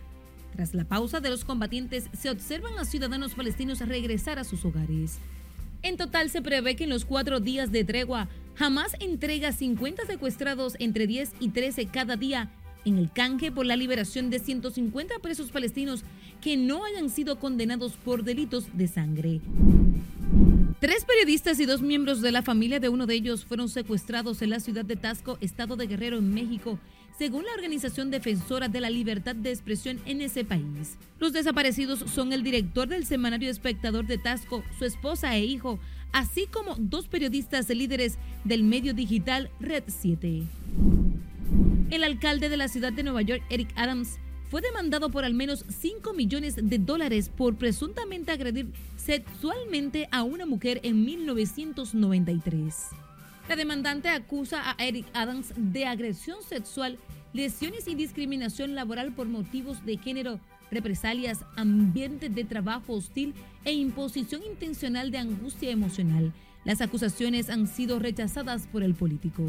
Tras 0.55 0.75
la 0.75 0.85
pausa 0.85 1.21
de 1.21 1.31
los 1.31 1.47
combatientes, 1.47 2.11
se 2.13 2.29
observan 2.29 2.79
a 2.79 2.85
ciudadanos 2.85 3.35
palestinos 3.35 3.79
regresar 3.79 4.39
a 4.39 4.45
sus 4.45 4.67
hogares. 4.67 5.17
En 5.81 5.97
total 5.97 6.29
se 6.29 6.43
prevé 6.43 6.77
que 6.77 6.85
en 6.85 6.91
los 6.91 7.07
cuatro 7.07 7.41
días 7.41 7.73
de 7.73 7.85
tregua, 7.85 8.29
Hamas 8.59 8.95
entrega 9.01 9.51
50 9.53 10.05
secuestrados 10.05 10.77
entre 10.79 11.07
10 11.07 11.37
y 11.41 11.49
13 11.49 11.87
cada 11.87 12.17
día 12.17 12.51
en 12.85 12.99
el 12.99 13.11
canje 13.11 13.51
por 13.51 13.65
la 13.65 13.75
liberación 13.75 14.29
de 14.29 14.41
150 14.41 15.21
presos 15.21 15.53
palestinos 15.53 16.05
que 16.43 16.59
no 16.59 16.85
hayan 16.85 17.09
sido 17.09 17.39
condenados 17.39 17.93
por 17.93 18.25
delitos 18.25 18.67
de 18.77 18.89
sangre. 18.89 19.41
Tres 20.81 21.05
periodistas 21.05 21.61
y 21.61 21.67
dos 21.67 21.83
miembros 21.83 22.21
de 22.21 22.33
la 22.33 22.43
familia 22.43 22.81
de 22.81 22.89
uno 22.89 23.07
de 23.07 23.15
ellos 23.15 23.45
fueron 23.45 23.69
secuestrados 23.69 24.43
en 24.43 24.51
la 24.51 24.61
ciudad 24.61 24.85
de 24.85 24.97
Tasco, 24.97 25.39
estado 25.41 25.77
de 25.77 25.87
Guerrero, 25.87 26.19
en 26.19 26.35
México, 26.35 26.79
según 27.17 27.45
la 27.45 27.53
organización 27.53 28.11
defensora 28.11 28.69
de 28.69 28.81
la 28.81 28.91
libertad 28.91 29.35
de 29.35 29.51
expresión 29.51 30.01
en 30.05 30.21
ese 30.21 30.45
país. 30.45 30.99
Los 31.21 31.33
desaparecidos 31.33 32.01
son 32.11 32.33
el 32.33 32.43
director 32.43 32.89
del 32.89 33.07
semanario 33.07 33.51
Espectador 33.51 34.07
de 34.07 34.19
Tasco, 34.19 34.63
su 34.79 34.85
esposa 34.85 35.35
e 35.37 35.45
hijo, 35.45 35.79
así 36.13 36.47
como 36.47 36.75
dos 36.77 37.09
periodistas 37.09 37.69
líderes 37.69 38.19
del 38.45 38.65
medio 38.65 38.95
digital 38.95 39.51
Red 39.61 39.85
7. 39.87 40.43
El 41.91 42.05
alcalde 42.05 42.49
de 42.49 42.57
la 42.57 42.69
ciudad 42.69 42.93
de 42.93 43.05
Nueva 43.05 43.23
York, 43.23 43.43
Eric 43.49 43.71
Adams, 43.77 44.19
fue 44.55 44.63
demandado 44.63 45.11
por 45.11 45.25
al 45.25 45.35
menos 45.35 45.65
5 45.69 46.13
millones 46.13 46.55
de 46.55 46.79
dólares 46.79 47.29
por 47.29 47.57
presuntamente 47.57 48.31
agredir 48.31 48.71
sexualmente 48.97 50.09
a 50.13 50.23
una 50.23 50.47
mujer 50.47 50.79
en 50.85 51.05
1993. 51.05 52.91
La 53.49 53.57
demandante 53.57 54.09
acusa 54.11 54.63
a 54.71 54.77
Eric 54.79 55.07
Adams 55.13 55.53
de 55.57 55.87
agresión 55.87 56.41
sexual, 56.49 56.99
lesiones 57.33 57.89
y 57.89 57.97
discriminación 57.97 58.77
laboral 58.77 59.13
por 59.13 59.27
motivos 59.27 59.85
de 59.85 59.97
género, 59.97 60.39
represalias, 60.71 61.45
ambiente 61.57 62.29
de 62.29 62.45
trabajo 62.45 62.93
hostil 62.93 63.35
e 63.65 63.73
imposición 63.73 64.45
intencional 64.45 65.11
de 65.11 65.19
angustia 65.19 65.73
emocional. 65.73 66.33
Las 66.65 66.81
acusaciones 66.81 67.51
han 67.51 67.67
sido 67.67 67.99
rechazadas 67.99 68.67
por 68.67 68.83
el 68.83 68.95
político. 68.95 69.43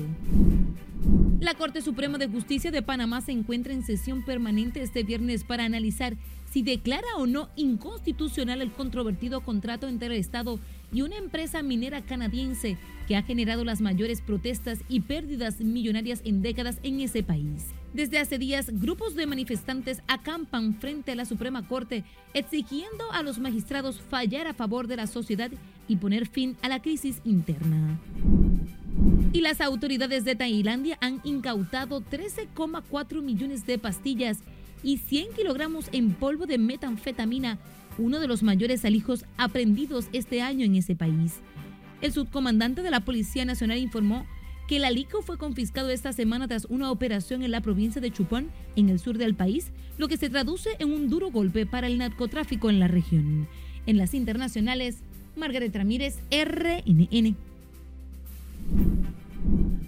La 1.40 1.54
Corte 1.54 1.82
Suprema 1.82 2.18
de 2.18 2.28
Justicia 2.28 2.72
de 2.72 2.82
Panamá 2.82 3.22
se 3.22 3.32
encuentra 3.32 3.74
en 3.74 3.84
sesión 3.84 4.24
permanente 4.24 4.82
este 4.82 5.04
viernes 5.04 5.44
para 5.44 5.64
analizar 5.64 6.18
si 6.52 6.62
declara 6.62 7.08
o 7.18 7.26
no 7.26 7.50
inconstitucional 7.56 8.62
el 8.62 8.72
controvertido 8.72 9.42
contrato 9.42 9.88
entre 9.88 10.08
el 10.08 10.14
Estado 10.14 10.60
y 10.92 11.02
una 11.02 11.18
empresa 11.18 11.64
minera 11.64 12.02
canadiense 12.02 12.78
que 13.08 13.16
ha 13.16 13.24
generado 13.24 13.64
las 13.64 13.82
mayores 13.82 14.22
protestas 14.22 14.80
y 14.90 15.02
pérdidas 15.02 15.62
millonarias 15.62 16.22
en 16.26 16.42
décadas 16.42 16.80
en 16.84 17.00
ese 17.00 17.24
país. 17.24 17.66
Desde 17.96 18.20
hace 18.20 18.38
días, 18.38 18.70
grupos 18.82 19.16
de 19.16 19.26
manifestantes 19.26 20.02
acampan 20.10 20.74
frente 20.82 21.14
a 21.14 21.16
la 21.16 21.24
Suprema 21.24 21.66
Corte 21.66 22.04
exigiendo 22.34 23.10
a 23.14 23.24
los 23.24 23.40
magistrados 23.40 24.02
fallar 24.02 24.48
a 24.48 24.54
favor 24.54 24.88
de 24.88 24.98
la 24.98 25.08
sociedad 25.08 25.50
y 25.88 25.96
poner 25.96 26.28
fin 26.28 26.58
a 26.62 26.68
la 26.68 26.82
crisis 26.82 27.22
interna. 27.24 27.98
Y 29.32 29.40
las 29.40 29.62
autoridades 29.62 30.26
de 30.26 30.36
Tailandia 30.36 30.98
han 31.00 31.22
incautado 31.24 32.02
13,4 32.02 33.22
millones 33.22 33.66
de 33.66 33.80
pastillas 33.80 34.40
y 34.84 34.98
100 34.98 35.32
kilogramos 35.32 35.88
en 35.94 36.16
polvo 36.16 36.48
de 36.48 36.58
metanfetamina, 36.58 37.60
uno 37.98 38.20
de 38.20 38.28
los 38.28 38.44
mayores 38.44 38.84
alijos 38.84 39.24
aprendidos 39.38 40.08
este 40.12 40.42
año 40.42 40.66
en 40.66 40.76
ese 40.76 40.98
país. 40.98 41.40
El 42.02 42.12
subcomandante 42.12 42.82
de 42.82 42.92
la 42.92 43.00
Policía 43.00 43.46
Nacional 43.46 43.78
informó 43.78 44.26
que 44.68 44.78
el 44.78 44.86
alico 44.86 45.22
fue 45.22 45.38
confiscado 45.38 45.90
esta 45.90 46.14
semana 46.14 46.48
tras 46.48 46.66
una 46.66 46.92
operación 46.92 47.44
en 47.44 47.52
la 47.52 47.62
provincia 47.62 48.02
de 48.02 48.12
Chupón, 48.12 48.52
en 48.76 48.90
el 48.90 49.00
sur 49.00 49.18
del 49.18 49.36
país, 49.36 49.72
lo 49.98 50.08
que 50.08 50.18
se 50.18 50.30
traduce 50.30 50.70
en 50.80 50.92
un 50.92 51.10
duro 51.10 51.32
golpe 51.32 51.66
para 51.66 51.88
el 51.88 51.98
narcotráfico 51.98 52.70
en 52.70 52.80
la 52.80 52.88
región. 52.88 53.48
En 53.86 53.98
las 53.98 54.14
internacionales, 54.14 54.98
Margaret 55.36 55.76
Ramírez, 55.76 56.20
RNN. 56.32 57.36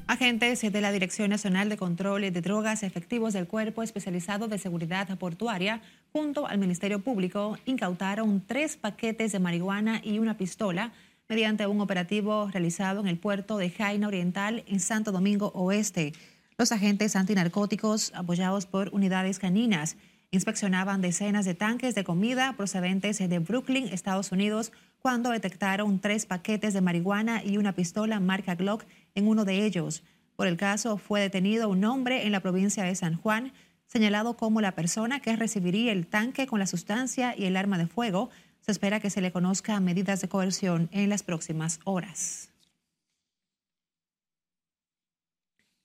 Agentes 0.05 0.62
de 0.62 0.81
la 0.81 0.91
Dirección 0.91 1.29
Nacional 1.29 1.67
de 1.67 1.75
Control 1.75 2.22
de 2.22 2.41
Drogas 2.41 2.84
Efectivos 2.84 3.34
del 3.34 3.48
Cuerpo 3.48 3.84
Especializado 3.84 4.48
de 4.48 4.57
Seguridad 4.57 5.17
Portuaria, 5.17 5.81
junto 6.13 6.48
al 6.48 6.60
Ministerio 6.60 7.00
Público, 7.00 7.57
incautaron 7.65 8.41
tres 8.46 8.77
paquetes 8.77 9.34
de 9.34 9.39
marihuana 9.39 10.00
y 10.01 10.19
una 10.19 10.38
pistola 10.38 10.93
mediante 11.29 11.67
un 11.67 11.81
operativo 11.81 12.50
realizado 12.51 13.01
en 13.01 13.07
el 13.07 13.17
puerto 13.17 13.57
de 13.57 13.69
Jaina 13.69 14.07
Oriental 14.07 14.63
en 14.67 14.79
Santo 14.79 15.12
Domingo 15.12 15.51
Oeste. 15.53 16.13
Los 16.57 16.72
agentes 16.72 17.15
antinarcóticos, 17.15 18.12
apoyados 18.15 18.65
por 18.65 18.89
unidades 18.93 19.38
caninas, 19.38 19.98
inspeccionaban 20.31 21.01
decenas 21.01 21.46
de 21.46 21.53
tanques 21.53 21.96
de 21.96 22.03
comida 22.03 22.53
procedentes 22.57 23.17
de 23.17 23.39
Brooklyn, 23.39 23.88
Estados 23.88 24.31
Unidos, 24.31 24.72
cuando 25.00 25.29
detectaron 25.29 26.00
tres 26.00 26.25
paquetes 26.25 26.74
de 26.74 26.81
marihuana 26.81 27.43
y 27.43 27.57
una 27.57 27.74
pistola 27.74 28.19
marca 28.19 28.55
Glock 28.55 28.86
en 29.15 29.27
uno 29.27 29.46
de 29.46 29.65
ellos. 29.65 30.03
Por 30.36 30.48
el 30.48 30.57
caso 30.57 30.98
fue 30.98 31.22
detenido 31.22 31.69
un 31.69 31.84
hombre 31.84 32.25
en 32.25 32.31
la 32.31 32.41
provincia 32.41 32.84
de 32.84 32.96
San 32.96 33.15
Juan, 33.15 33.53
señalado 33.86 34.36
como 34.36 34.62
la 34.62 34.74
persona 34.74 35.19
que 35.19 35.36
recibiría 35.36 35.91
el 35.91 36.07
tanque 36.07 36.46
con 36.46 36.60
la 36.60 36.67
sustancia 36.67 37.36
y 37.38 37.46
el 37.46 37.55
arma 37.55 37.77
de 37.77 37.88
fuego, 37.88 38.29
se 38.67 38.74
espera 38.74 39.00
que 39.00 39.09
se 39.09 39.21
le 39.21 39.31
conozca 39.31 39.79
medidas 39.79 40.19
de 40.19 40.27
coerción 40.27 40.89
en 40.91 41.07
las 41.07 41.24
próximas 41.24 41.79
horas. 41.86 42.50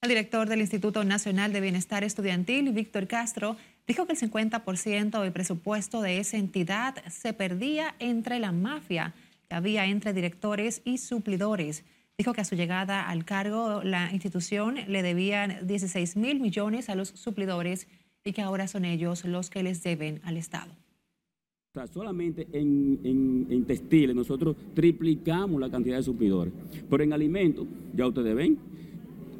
El 0.01 0.09
director 0.09 0.49
del 0.49 0.59
Instituto 0.59 1.05
Nacional 1.05 1.53
de 1.53 1.61
Bienestar 1.61 2.03
Estudiantil, 2.03 2.73
Víctor 2.73 3.07
Castro, 3.07 3.55
dijo 3.87 4.05
que 4.05 4.11
el 4.11 4.19
50% 4.19 5.21
del 5.21 5.31
presupuesto 5.31 6.01
de 6.01 6.17
esa 6.17 6.35
entidad 6.35 7.01
se 7.09 7.31
perdía 7.31 7.95
entre 7.99 8.39
la 8.39 8.51
mafia 8.51 9.13
que 9.47 9.55
había 9.55 9.85
entre 9.85 10.11
directores 10.11 10.81
y 10.83 10.97
suplidores. 10.97 11.85
Dijo 12.17 12.33
que 12.33 12.41
a 12.41 12.45
su 12.45 12.55
llegada 12.55 13.07
al 13.07 13.23
cargo 13.23 13.81
la 13.81 14.11
institución 14.11 14.75
le 14.89 15.03
debían 15.03 15.65
16 15.65 16.17
mil 16.17 16.41
millones 16.41 16.89
a 16.89 16.95
los 16.95 17.07
suplidores 17.07 17.87
y 18.25 18.33
que 18.33 18.41
ahora 18.41 18.67
son 18.67 18.83
ellos 18.83 19.23
los 19.23 19.49
que 19.49 19.63
les 19.63 19.83
deben 19.83 20.19
al 20.25 20.35
Estado. 20.35 20.82
O 21.75 21.79
sea, 21.79 21.87
solamente 21.87 22.47
en, 22.51 23.47
en, 23.49 23.65
textiles 23.65 24.15
nosotros 24.15 24.55
triplicamos 24.75 25.59
la 25.59 25.71
cantidad 25.71 25.97
de 25.97 26.03
suplidores. 26.03 26.53
Pero 26.87 27.03
en 27.03 27.11
alimentos, 27.13 27.65
ya 27.95 28.05
ustedes 28.05 28.35
ven, 28.35 28.59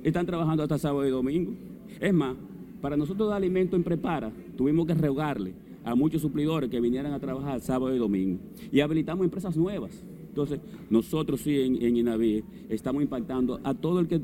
están 0.04 0.26
trabajando 0.26 0.64
hasta 0.64 0.80
sábado 0.80 1.08
y 1.08 1.12
domingo. 1.12 1.54
Es 2.02 2.12
más, 2.12 2.36
para 2.82 2.98
nosotros 2.98 3.30
dar 3.30 3.38
alimento 3.38 3.76
en 3.76 3.84
prepara, 3.84 4.32
tuvimos 4.58 4.88
que 4.88 4.96
rogarle 4.96 5.54
a 5.84 5.94
muchos 5.94 6.24
suplidores 6.24 6.72
que 6.72 6.82
vinieran 6.82 7.14
a 7.14 7.20
trabajar 7.20 7.62
sábado 7.62 7.94
y 7.94 8.00
domingo. 8.00 8.40
Y 8.72 8.80
habilitamos 8.80 9.26
empresas 9.26 9.56
nuevas. 9.56 10.04
Entonces, 10.30 10.60
nosotros 10.90 11.40
sí 11.40 11.62
en, 11.62 11.84
en 11.84 11.98
INAVI 11.98 12.44
estamos 12.68 13.04
impactando 13.04 13.60
a 13.64 13.76
todo 13.76 14.00
el 14.00 14.08
que 14.08 14.20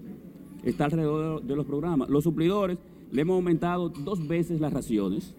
está 0.64 0.86
alrededor 0.86 1.44
de 1.44 1.56
los 1.56 1.68
programas. 1.68 2.10
Los 2.10 2.24
suplidores 2.24 2.80
le 3.12 3.22
hemos 3.22 3.36
aumentado 3.36 3.90
dos 3.90 4.28
veces 4.28 4.60
las 4.60 4.74
raciones. 4.74 5.36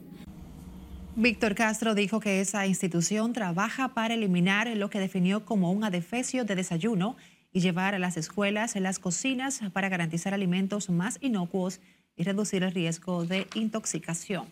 Víctor 1.21 1.55
Castro 1.55 1.95
dijo 1.95 2.19
que 2.19 2.41
esa 2.41 2.67
institución 2.67 3.35
trabaja 3.35 3.89
para 3.89 4.15
eliminar 4.15 4.75
lo 4.75 4.89
que 4.89 4.99
definió 4.99 5.45
como 5.45 5.71
un 5.71 5.85
adefesio 5.85 6.47
de 6.47 6.55
desayuno 6.55 7.15
y 7.53 7.61
llevar 7.61 7.95
a 7.95 7.99
las 7.99 8.17
escuelas 8.17 8.75
las 8.77 8.99
cocinas 8.99 9.61
para 9.75 9.91
garantizar 9.91 10.33
alimentos 10.33 10.89
más 10.89 11.19
inocuos 11.21 11.81
y 12.17 12.23
reducir 12.23 12.63
el 12.63 12.73
riesgo 12.73 13.27
de 13.27 13.47
intoxicación. 13.55 14.47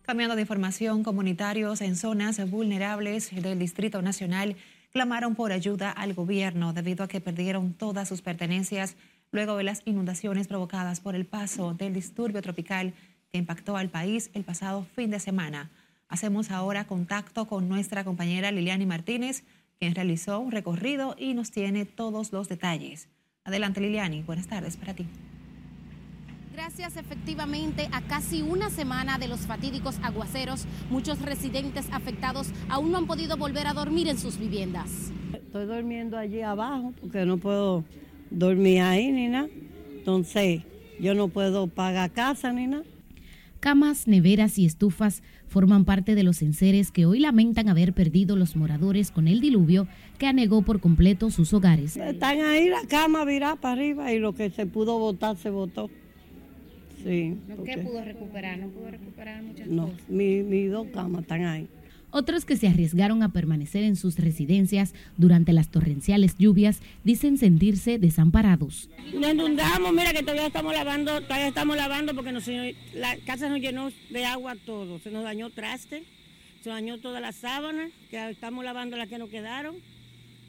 Cambiando 0.00 0.36
de 0.36 0.42
información, 0.42 1.04
comunitarios 1.04 1.82
en 1.82 1.96
zonas 1.96 2.50
vulnerables 2.50 3.30
del 3.34 3.58
Distrito 3.58 4.00
Nacional 4.00 4.56
clamaron 4.94 5.34
por 5.34 5.50
ayuda 5.50 5.90
al 5.90 6.14
gobierno 6.14 6.72
debido 6.72 7.02
a 7.02 7.08
que 7.08 7.20
perdieron 7.20 7.74
todas 7.74 8.06
sus 8.06 8.22
pertenencias 8.22 8.94
luego 9.32 9.56
de 9.56 9.64
las 9.64 9.82
inundaciones 9.86 10.46
provocadas 10.46 11.00
por 11.00 11.16
el 11.16 11.26
paso 11.26 11.74
del 11.74 11.92
disturbio 11.92 12.40
tropical 12.42 12.94
que 13.32 13.38
impactó 13.38 13.76
al 13.76 13.88
país 13.88 14.30
el 14.34 14.44
pasado 14.44 14.86
fin 14.94 15.10
de 15.10 15.18
semana. 15.18 15.68
Hacemos 16.08 16.52
ahora 16.52 16.84
contacto 16.86 17.48
con 17.48 17.68
nuestra 17.68 18.04
compañera 18.04 18.52
Liliani 18.52 18.86
Martínez, 18.86 19.42
quien 19.80 19.96
realizó 19.96 20.38
un 20.38 20.52
recorrido 20.52 21.16
y 21.18 21.34
nos 21.34 21.50
tiene 21.50 21.86
todos 21.86 22.32
los 22.32 22.48
detalles. 22.48 23.08
Adelante 23.42 23.80
Liliani, 23.80 24.22
buenas 24.22 24.46
tardes 24.46 24.76
para 24.76 24.94
ti. 24.94 25.08
Gracias 26.54 26.96
efectivamente 26.96 27.88
a 27.90 28.00
casi 28.02 28.40
una 28.40 28.70
semana 28.70 29.18
de 29.18 29.26
los 29.26 29.40
fatídicos 29.40 29.96
aguaceros, 30.04 30.66
muchos 30.88 31.20
residentes 31.20 31.86
afectados 31.90 32.46
aún 32.68 32.92
no 32.92 32.98
han 32.98 33.06
podido 33.08 33.36
volver 33.36 33.66
a 33.66 33.72
dormir 33.72 34.06
en 34.06 34.18
sus 34.18 34.38
viviendas. 34.38 35.10
Estoy 35.32 35.66
durmiendo 35.66 36.16
allí 36.16 36.42
abajo 36.42 36.94
porque 37.00 37.26
no 37.26 37.38
puedo 37.38 37.84
dormir 38.30 38.82
ahí 38.82 39.10
ni 39.10 39.26
nada. 39.26 39.48
Entonces 39.96 40.62
yo 41.00 41.14
no 41.14 41.26
puedo 41.26 41.66
pagar 41.66 42.12
casa 42.12 42.52
ni 42.52 42.68
nada. 42.68 42.84
Camas, 43.58 44.06
neveras 44.06 44.56
y 44.56 44.64
estufas 44.64 45.24
forman 45.48 45.84
parte 45.84 46.14
de 46.14 46.22
los 46.22 46.40
enseres 46.40 46.92
que 46.92 47.04
hoy 47.04 47.18
lamentan 47.18 47.68
haber 47.68 47.94
perdido 47.94 48.36
los 48.36 48.54
moradores 48.54 49.10
con 49.10 49.26
el 49.26 49.40
diluvio 49.40 49.88
que 50.18 50.28
anegó 50.28 50.62
por 50.62 50.80
completo 50.80 51.30
sus 51.30 51.52
hogares. 51.52 51.96
Están 51.96 52.42
ahí 52.42 52.68
la 52.68 52.82
cama 52.88 53.24
virada 53.24 53.56
para 53.56 53.74
arriba 53.74 54.12
y 54.12 54.20
lo 54.20 54.34
que 54.34 54.50
se 54.50 54.66
pudo 54.66 55.00
botar 55.00 55.36
se 55.36 55.50
botó. 55.50 55.90
Sí. 57.04 57.36
¿Qué 57.64 57.78
pudo 57.78 58.04
recuperar? 58.04 58.58
¿No 58.58 58.68
pudo 58.68 58.90
recuperar 58.90 59.42
muchas 59.42 59.68
no, 59.68 59.88
cosas? 59.88 60.08
mis 60.08 60.44
mi 60.44 60.64
dos 60.66 60.86
camas 60.88 61.22
están 61.22 61.44
ahí. 61.44 61.68
Otros 62.16 62.44
que 62.44 62.56
se 62.56 62.68
arriesgaron 62.68 63.24
a 63.24 63.32
permanecer 63.32 63.82
en 63.82 63.96
sus 63.96 64.20
residencias 64.20 64.94
durante 65.16 65.52
las 65.52 65.68
torrenciales 65.68 66.36
lluvias 66.38 66.80
dicen 67.02 67.38
sentirse 67.38 67.98
desamparados. 67.98 68.88
Nos 69.12 69.32
inundamos, 69.32 69.92
mira 69.92 70.12
que 70.12 70.22
todavía 70.22 70.46
estamos 70.46 70.72
lavando, 70.74 71.20
todavía 71.22 71.48
estamos 71.48 71.76
lavando 71.76 72.14
porque 72.14 72.30
nos, 72.30 72.48
la 72.94 73.16
casa 73.26 73.48
nos 73.48 73.58
llenó 73.58 73.90
de 74.10 74.24
agua 74.26 74.54
todo, 74.64 75.00
se 75.00 75.10
nos 75.10 75.24
dañó 75.24 75.50
traste, 75.50 76.04
se 76.62 76.68
nos 76.68 76.76
dañó 76.76 76.98
todas 76.98 77.20
las 77.20 77.34
sábanas, 77.34 77.90
que 78.10 78.30
estamos 78.30 78.64
lavando 78.64 78.96
las 78.96 79.08
que 79.08 79.18
nos 79.18 79.28
quedaron. 79.28 79.74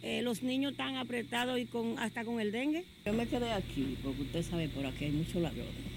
Eh, 0.04 0.22
los 0.22 0.44
niños 0.44 0.74
están 0.74 0.98
apretados 0.98 1.58
y 1.58 1.66
con 1.66 1.98
hasta 1.98 2.24
con 2.24 2.40
el 2.40 2.52
dengue. 2.52 2.86
Yo 3.08 3.14
me 3.14 3.26
quedé 3.26 3.52
aquí 3.52 3.98
porque 4.04 4.22
usted 4.22 4.44
sabe 4.44 4.70
por 4.70 4.86
aquí 4.86 5.06
hay 5.06 5.12
mucho 5.14 5.40
ladrón. 5.40 5.95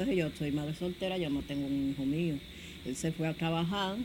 Entonces 0.00 0.16
yo 0.16 0.30
soy 0.38 0.50
madre 0.50 0.74
soltera, 0.74 1.18
yo 1.18 1.28
no 1.28 1.42
tengo 1.42 1.66
un 1.66 1.90
hijo 1.90 2.06
mío. 2.06 2.36
Él 2.86 2.96
se 2.96 3.12
fue 3.12 3.28
a 3.28 3.34
trabajar, 3.34 3.98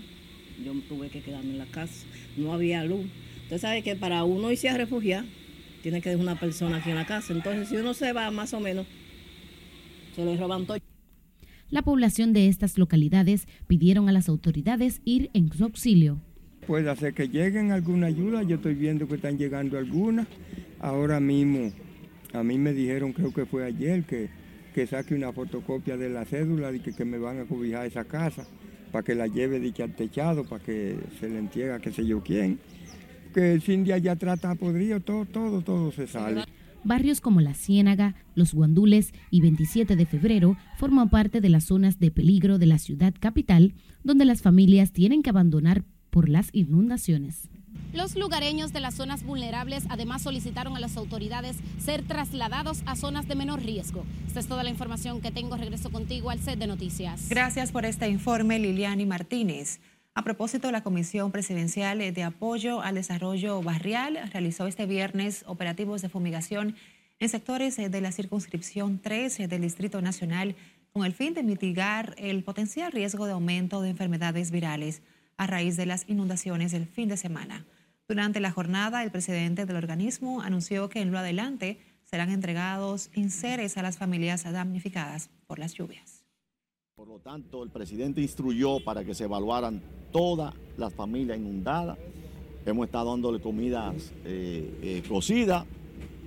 yo 0.61 0.73
tuve 0.89 1.07
que 1.07 1.21
quedarme 1.21 1.51
en 1.51 1.57
la 1.57 1.67
casa, 1.67 2.05
no 2.35 2.51
había 2.51 2.83
luz. 2.83 3.05
Usted 3.43 3.59
sabe 3.59 3.81
que 3.81 3.95
para 3.95 4.25
uno 4.25 4.51
irse 4.51 4.67
a 4.67 4.75
refugiar, 4.75 5.23
tiene 5.83 6.01
que 6.01 6.09
dejar 6.09 6.21
una 6.21 6.37
persona 6.37 6.79
aquí 6.79 6.89
en 6.89 6.97
la 6.97 7.05
casa. 7.05 7.31
Entonces 7.31 7.69
si 7.69 7.77
uno 7.77 7.93
se 7.93 8.11
va 8.11 8.29
más 8.29 8.53
o 8.53 8.59
menos, 8.59 8.85
se 10.13 10.25
le 10.25 10.35
roban 10.35 10.65
todo. 10.65 10.79
La 11.69 11.81
población 11.81 12.33
de 12.33 12.49
estas 12.49 12.77
localidades 12.77 13.47
pidieron 13.65 14.09
a 14.09 14.11
las 14.11 14.27
autoridades 14.27 14.99
ir 15.05 15.29
en 15.33 15.49
su 15.49 15.63
auxilio. 15.63 16.19
Puede 16.67 16.89
hacer 16.89 17.13
que 17.13 17.29
lleguen 17.29 17.71
alguna 17.71 18.07
ayuda, 18.07 18.43
yo 18.43 18.57
estoy 18.57 18.75
viendo 18.75 19.07
que 19.07 19.15
están 19.15 19.37
llegando 19.37 19.77
algunas. 19.77 20.27
Ahora 20.77 21.21
mismo, 21.21 21.71
a 22.33 22.43
mí 22.43 22.57
me 22.57 22.73
dijeron, 22.73 23.13
creo 23.13 23.31
que 23.31 23.45
fue 23.45 23.63
ayer, 23.63 24.03
que 24.03 24.43
que 24.75 24.85
saque 24.85 25.15
una 25.15 25.31
fotocopia 25.31 25.95
de 25.95 26.09
la 26.09 26.25
cédula 26.25 26.69
y 26.73 26.81
que, 26.81 26.91
que, 26.91 27.05
me 27.05 27.17
van 27.17 27.39
a 27.39 27.45
cobijar 27.45 27.85
esa 27.85 28.03
casa 28.03 28.45
para 28.91 29.05
que 29.05 29.15
la 29.15 29.25
lleve 29.25 29.61
dicha 29.61 29.85
al 29.85 29.95
techado, 29.95 30.43
para 30.43 30.61
que 30.61 30.99
se 31.17 31.29
le 31.29 31.39
entienda 31.39 31.79
qué 31.79 31.93
sé 31.93 32.05
yo 32.05 32.21
quién. 32.21 32.59
Que 33.33 33.53
el 33.53 33.61
fin 33.61 33.85
de 33.85 33.93
allá 33.93 34.17
trata 34.17 34.53
podrido, 34.55 34.99
todo, 34.99 35.23
todo, 35.23 35.61
todo 35.61 35.93
se 35.93 36.07
sale. 36.07 36.43
Barrios 36.83 37.21
como 37.21 37.39
La 37.39 37.53
Ciénaga, 37.53 38.15
Los 38.35 38.53
Guandules 38.53 39.13
y 39.31 39.39
27 39.39 39.95
de 39.95 40.05
febrero 40.05 40.57
forman 40.77 41.09
parte 41.09 41.39
de 41.39 41.47
las 41.47 41.63
zonas 41.63 41.97
de 41.97 42.11
peligro 42.11 42.57
de 42.57 42.65
la 42.65 42.77
ciudad 42.77 43.13
capital, 43.17 43.75
donde 44.03 44.25
las 44.25 44.41
familias 44.41 44.91
tienen 44.91 45.23
que 45.23 45.29
abandonar 45.29 45.85
por 46.09 46.27
las 46.27 46.49
inundaciones. 46.51 47.49
Los 47.95 48.17
lugareños 48.17 48.73
de 48.73 48.81
las 48.81 48.95
zonas 48.95 49.23
vulnerables 49.23 49.85
además 49.87 50.21
solicitaron 50.21 50.75
a 50.75 50.81
las 50.81 50.97
autoridades 50.97 51.55
ser 51.79 52.03
trasladados 52.03 52.83
a 52.85 52.97
zonas 52.97 53.25
de 53.25 53.35
menor 53.35 53.63
riesgo. 53.63 54.03
Esta 54.27 54.41
es 54.41 54.47
toda 54.47 54.63
la 54.63 54.69
información 54.69 55.21
que 55.21 55.31
tengo. 55.31 55.55
Regreso 55.55 55.89
contigo 55.89 56.29
al 56.29 56.41
set 56.41 56.59
de 56.59 56.67
noticias. 56.67 57.29
Gracias 57.29 57.71
por 57.71 57.85
este 57.85 58.09
informe, 58.09 58.59
Liliani 58.59 59.05
Martínez. 59.05 59.79
A 60.13 60.25
propósito, 60.25 60.71
la 60.71 60.83
Comisión 60.83 61.31
Presidencial 61.31 61.99
de 61.99 62.23
Apoyo 62.23 62.81
al 62.81 62.95
Desarrollo 62.95 63.61
Barrial 63.61 64.19
realizó 64.33 64.67
este 64.67 64.85
viernes 64.87 65.45
operativos 65.47 66.01
de 66.01 66.09
fumigación 66.09 66.75
en 67.19 67.29
sectores 67.29 67.77
de 67.77 68.01
la 68.01 68.11
circunscripción 68.11 68.99
13 68.99 69.47
del 69.47 69.61
Distrito 69.61 70.01
Nacional 70.01 70.57
con 70.91 71.05
el 71.05 71.13
fin 71.13 71.33
de 71.33 71.43
mitigar 71.43 72.13
el 72.17 72.43
potencial 72.43 72.91
riesgo 72.91 73.25
de 73.25 73.31
aumento 73.31 73.81
de 73.81 73.91
enfermedades 73.91 74.51
virales 74.51 75.01
a 75.37 75.47
raíz 75.47 75.77
de 75.77 75.85
las 75.85 76.03
inundaciones 76.09 76.73
del 76.73 76.87
fin 76.87 77.07
de 77.07 77.15
semana. 77.15 77.65
Durante 78.07 78.39
la 78.39 78.51
jornada, 78.51 79.03
el 79.03 79.09
presidente 79.09 79.65
del 79.65 79.77
organismo 79.77 80.41
anunció 80.41 80.89
que 80.89 81.01
en 81.01 81.11
lo 81.11 81.17
adelante 81.17 81.79
serán 82.03 82.29
entregados 82.29 83.09
inseres 83.15 83.79
a 83.79 83.81
las 83.81 83.97
familias 83.97 84.43
damnificadas 84.43 85.31
por 85.47 85.57
las 85.57 85.73
lluvias. 85.73 86.23
Por 86.95 87.07
lo 87.07 87.17
tanto, 87.17 87.63
el 87.63 87.71
presidente 87.71 88.21
instruyó 88.21 88.79
para 88.79 89.03
que 89.03 89.15
se 89.15 89.23
evaluaran 89.23 89.81
todas 90.11 90.53
las 90.77 90.93
familias 90.93 91.39
inundadas. 91.39 91.97
Hemos 92.67 92.85
estado 92.85 93.09
dándole 93.09 93.41
comidas 93.41 94.13
eh, 94.23 94.71
eh, 94.83 95.03
cocidas, 95.09 95.65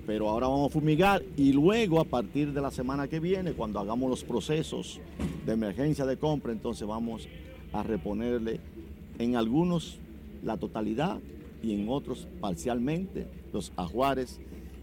pero 0.05 0.27
ahora 0.27 0.47
vamos 0.47 0.71
a 0.71 0.73
fumigar 0.73 1.23
y 1.37 1.53
luego 1.53 2.01
a 2.01 2.05
partir 2.05 2.51
de 2.51 2.59
la 2.59 2.71
semana 2.71 3.07
que 3.07 3.21
viene, 3.21 3.53
cuando 3.53 3.79
hagamos 3.79 4.09
los 4.09 4.25
procesos 4.25 4.99
de 5.45 5.53
emergencia 5.53 6.05
de 6.05 6.17
compra, 6.17 6.51
entonces 6.51 6.85
vamos 6.85 7.29
a 7.71 7.83
reponerle 7.83 8.59
en 9.17 9.37
algunos 9.37 9.97
la 10.43 10.57
totalidad 10.57 11.19
y 11.61 11.73
en 11.73 11.89
otros 11.89 12.27
parcialmente 12.39 13.27
los 13.53 13.71
ajuares 13.75 14.39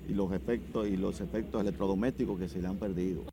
y 0.08 0.14
los 0.14 0.32
efectos 0.32 0.88
y 0.88 0.96
los 0.96 1.20
efectos 1.20 1.60
electrodomésticos 1.60 2.38
que 2.38 2.48
se 2.48 2.60
le 2.60 2.68
han 2.68 2.76
perdido. 2.76 3.24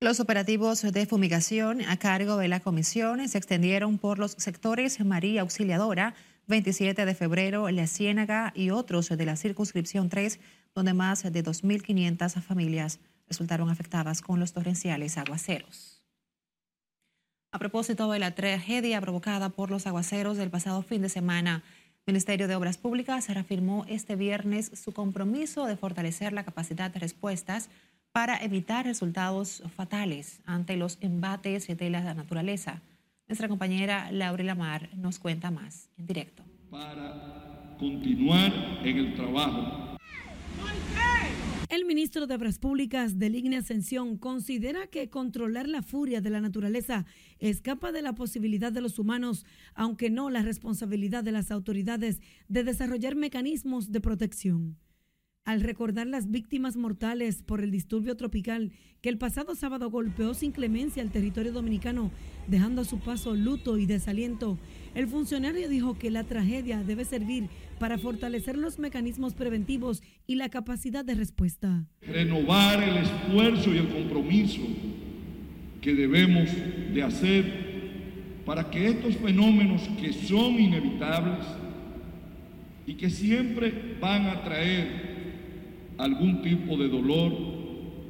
Los 0.00 0.20
operativos 0.20 0.82
de 0.82 1.06
fumigación 1.06 1.80
a 1.80 1.96
cargo 1.96 2.36
de 2.36 2.48
la 2.48 2.60
comisión 2.60 3.26
se 3.28 3.38
extendieron 3.38 3.96
por 3.98 4.18
los 4.18 4.32
sectores 4.32 5.02
María 5.02 5.40
Auxiliadora, 5.40 6.14
27 6.48 7.06
de 7.06 7.14
febrero, 7.14 7.70
La 7.70 7.86
Ciénaga 7.86 8.52
y 8.54 8.70
otros 8.70 9.08
de 9.08 9.24
la 9.24 9.36
circunscripción 9.36 10.10
3, 10.10 10.38
donde 10.74 10.92
más 10.92 11.22
de 11.22 11.42
2.500 11.42 12.42
familias 12.42 13.00
resultaron 13.26 13.70
afectadas 13.70 14.20
con 14.20 14.38
los 14.38 14.52
torrenciales 14.52 15.16
aguaceros. 15.16 15.95
A 17.56 17.58
propósito 17.58 18.12
de 18.12 18.18
la 18.18 18.34
tragedia 18.34 19.00
provocada 19.00 19.48
por 19.48 19.70
los 19.70 19.86
aguaceros 19.86 20.36
del 20.36 20.50
pasado 20.50 20.82
fin 20.82 21.00
de 21.00 21.08
semana, 21.08 21.62
El 22.04 22.12
Ministerio 22.12 22.48
de 22.48 22.54
Obras 22.54 22.76
Públicas 22.76 23.30
reafirmó 23.30 23.86
este 23.88 24.14
viernes 24.14 24.70
su 24.74 24.92
compromiso 24.92 25.64
de 25.64 25.78
fortalecer 25.78 26.34
la 26.34 26.44
capacidad 26.44 26.90
de 26.90 27.00
respuestas 27.00 27.70
para 28.12 28.36
evitar 28.44 28.84
resultados 28.84 29.62
fatales 29.74 30.40
ante 30.44 30.76
los 30.76 30.98
embates 31.00 31.66
de 31.66 31.88
la 31.88 32.12
naturaleza. 32.12 32.82
Nuestra 33.26 33.48
compañera 33.48 34.12
Laura 34.12 34.44
Lamar 34.44 34.90
nos 34.94 35.18
cuenta 35.18 35.50
más 35.50 35.88
en 35.96 36.06
directo. 36.08 36.42
Para 36.70 37.74
continuar 37.78 38.52
en 38.84 38.98
el 38.98 39.14
trabajo 39.14 39.96
el 41.68 41.84
ministro 41.84 42.26
de 42.26 42.34
Obras 42.34 42.58
Públicas 42.58 43.18
de 43.18 43.30
Línea 43.30 43.60
Ascensión 43.60 44.18
considera 44.18 44.86
que 44.86 45.08
controlar 45.10 45.68
la 45.68 45.82
furia 45.82 46.20
de 46.20 46.30
la 46.30 46.40
naturaleza 46.40 47.06
escapa 47.38 47.92
de 47.92 48.02
la 48.02 48.14
posibilidad 48.14 48.72
de 48.72 48.80
los 48.80 48.98
humanos, 48.98 49.44
aunque 49.74 50.10
no 50.10 50.30
la 50.30 50.42
responsabilidad 50.42 51.24
de 51.24 51.32
las 51.32 51.50
autoridades 51.50 52.20
de 52.48 52.64
desarrollar 52.64 53.16
mecanismos 53.16 53.90
de 53.90 54.00
protección 54.00 54.76
al 55.46 55.60
recordar 55.60 56.08
las 56.08 56.30
víctimas 56.30 56.76
mortales 56.76 57.42
por 57.42 57.62
el 57.62 57.70
disturbio 57.70 58.16
tropical 58.16 58.72
que 59.00 59.08
el 59.08 59.16
pasado 59.16 59.54
sábado 59.54 59.88
golpeó 59.90 60.34
sin 60.34 60.50
clemencia 60.50 61.02
el 61.02 61.12
territorio 61.12 61.52
dominicano, 61.52 62.10
dejando 62.48 62.82
a 62.82 62.84
su 62.84 62.98
paso 62.98 63.34
luto 63.36 63.78
y 63.78 63.86
desaliento, 63.86 64.58
el 64.96 65.06
funcionario 65.06 65.68
dijo 65.68 65.96
que 65.96 66.10
la 66.10 66.24
tragedia 66.24 66.82
debe 66.82 67.04
servir 67.04 67.48
para 67.78 67.96
fortalecer 67.96 68.58
los 68.58 68.80
mecanismos 68.80 69.34
preventivos 69.34 70.02
y 70.26 70.34
la 70.34 70.48
capacidad 70.48 71.04
de 71.04 71.14
respuesta. 71.14 71.86
Renovar 72.02 72.82
el 72.82 72.96
esfuerzo 72.96 73.72
y 73.72 73.78
el 73.78 73.88
compromiso 73.88 74.62
que 75.80 75.94
debemos 75.94 76.48
de 76.92 77.02
hacer 77.04 77.66
para 78.44 78.68
que 78.68 78.88
estos 78.88 79.16
fenómenos 79.16 79.82
que 80.00 80.12
son 80.12 80.54
inevitables 80.54 81.46
y 82.84 82.94
que 82.94 83.10
siempre 83.10 83.96
van 84.00 84.26
a 84.26 84.42
traer 84.42 85.05
algún 85.98 86.42
tipo 86.42 86.76
de 86.76 86.88
dolor, 86.88 87.32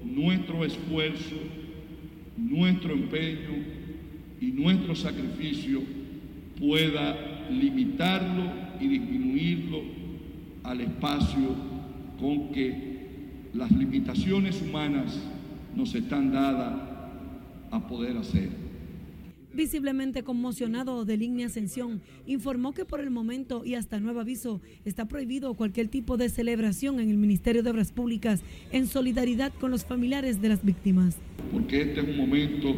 nuestro 0.05 0.64
esfuerzo, 0.64 1.37
nuestro 2.37 2.92
empeño 2.92 3.64
y 4.40 4.46
nuestro 4.46 4.94
sacrificio 4.94 5.83
pueda 6.59 7.49
limitarlo 7.51 8.51
y 8.81 8.88
disminuirlo 8.88 9.83
al 10.64 10.81
espacio 10.81 11.55
con 12.18 12.51
que 12.51 12.96
las 13.55 13.70
limitaciones 13.72 14.61
humanas 14.62 15.18
nos 15.75 15.94
están 15.94 16.33
dadas 16.33 16.75
a 17.70 17.87
poder 17.87 18.16
hacer 18.16 18.65
visiblemente 19.57 20.23
conmocionado 20.23 21.05
de 21.05 21.16
Línea 21.16 21.47
Ascensión, 21.47 22.03
informó 22.27 22.73
que 22.73 22.85
por 22.85 23.01
el 23.01 23.11
momento 23.11 23.64
y 23.64 23.75
hasta 23.75 23.99
nuevo 23.99 24.21
aviso 24.21 24.61
está 24.85 25.09
prohibido 25.09 25.55
cualquier 25.55 25.88
tipo 25.88 26.16
de 26.16 26.29
celebración 26.29 27.01
en 27.01 27.11
el 27.11 27.16
Ministerio 27.16 27.62
de 27.62 27.71
Obras 27.71 27.90
Públicas 27.90 28.42
en 28.71 28.87
solidaridad 28.87 29.53
con 29.55 29.71
los 29.71 29.85
familiares 29.85 30.40
de 30.40 30.51
las 30.51 30.64
víctimas. 30.64 31.16
Porque 31.51 31.83
este 31.83 32.01
es 32.01 32.09
un 32.09 32.16
momento 32.16 32.77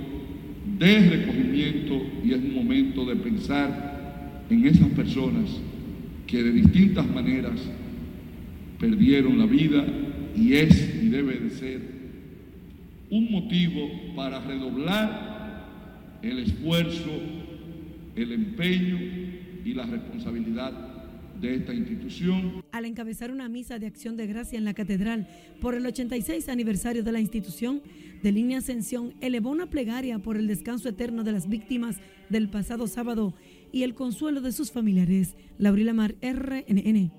de 0.78 1.10
recogimiento 1.10 2.00
y 2.24 2.32
es 2.32 2.38
un 2.38 2.54
momento 2.54 3.04
de 3.04 3.16
pensar 3.16 4.44
en 4.48 4.66
esas 4.66 4.88
personas 4.90 5.50
que 6.26 6.42
de 6.42 6.52
distintas 6.52 7.06
maneras 7.08 7.58
perdieron 8.78 9.38
la 9.38 9.46
vida 9.46 9.84
y 10.36 10.54
es 10.54 11.02
y 11.02 11.08
debe 11.08 11.38
de 11.38 11.50
ser 11.50 11.98
un 13.10 13.30
motivo 13.30 13.88
para 14.14 14.40
redoblar 14.40 15.27
el 16.22 16.38
esfuerzo, 16.40 17.10
el 18.16 18.32
empeño 18.32 18.98
y 19.64 19.74
la 19.74 19.86
responsabilidad 19.86 20.72
de 21.40 21.54
esta 21.54 21.72
institución. 21.72 22.64
Al 22.72 22.84
encabezar 22.84 23.30
una 23.30 23.48
misa 23.48 23.78
de 23.78 23.86
acción 23.86 24.16
de 24.16 24.26
gracia 24.26 24.58
en 24.58 24.64
la 24.64 24.74
catedral 24.74 25.28
por 25.60 25.74
el 25.74 25.86
86 25.86 26.48
aniversario 26.48 27.04
de 27.04 27.12
la 27.12 27.20
institución, 27.20 27.82
de 28.22 28.32
Línea 28.32 28.58
Ascensión 28.58 29.14
elevó 29.20 29.50
una 29.50 29.66
plegaria 29.66 30.18
por 30.18 30.36
el 30.36 30.48
descanso 30.48 30.88
eterno 30.88 31.22
de 31.22 31.32
las 31.32 31.48
víctimas 31.48 31.96
del 32.28 32.48
pasado 32.48 32.88
sábado 32.88 33.34
y 33.70 33.84
el 33.84 33.94
consuelo 33.94 34.40
de 34.40 34.52
sus 34.52 34.72
familiares. 34.72 35.36
Laurila 35.58 35.92
Mar, 35.92 36.16
RNN. 36.20 37.12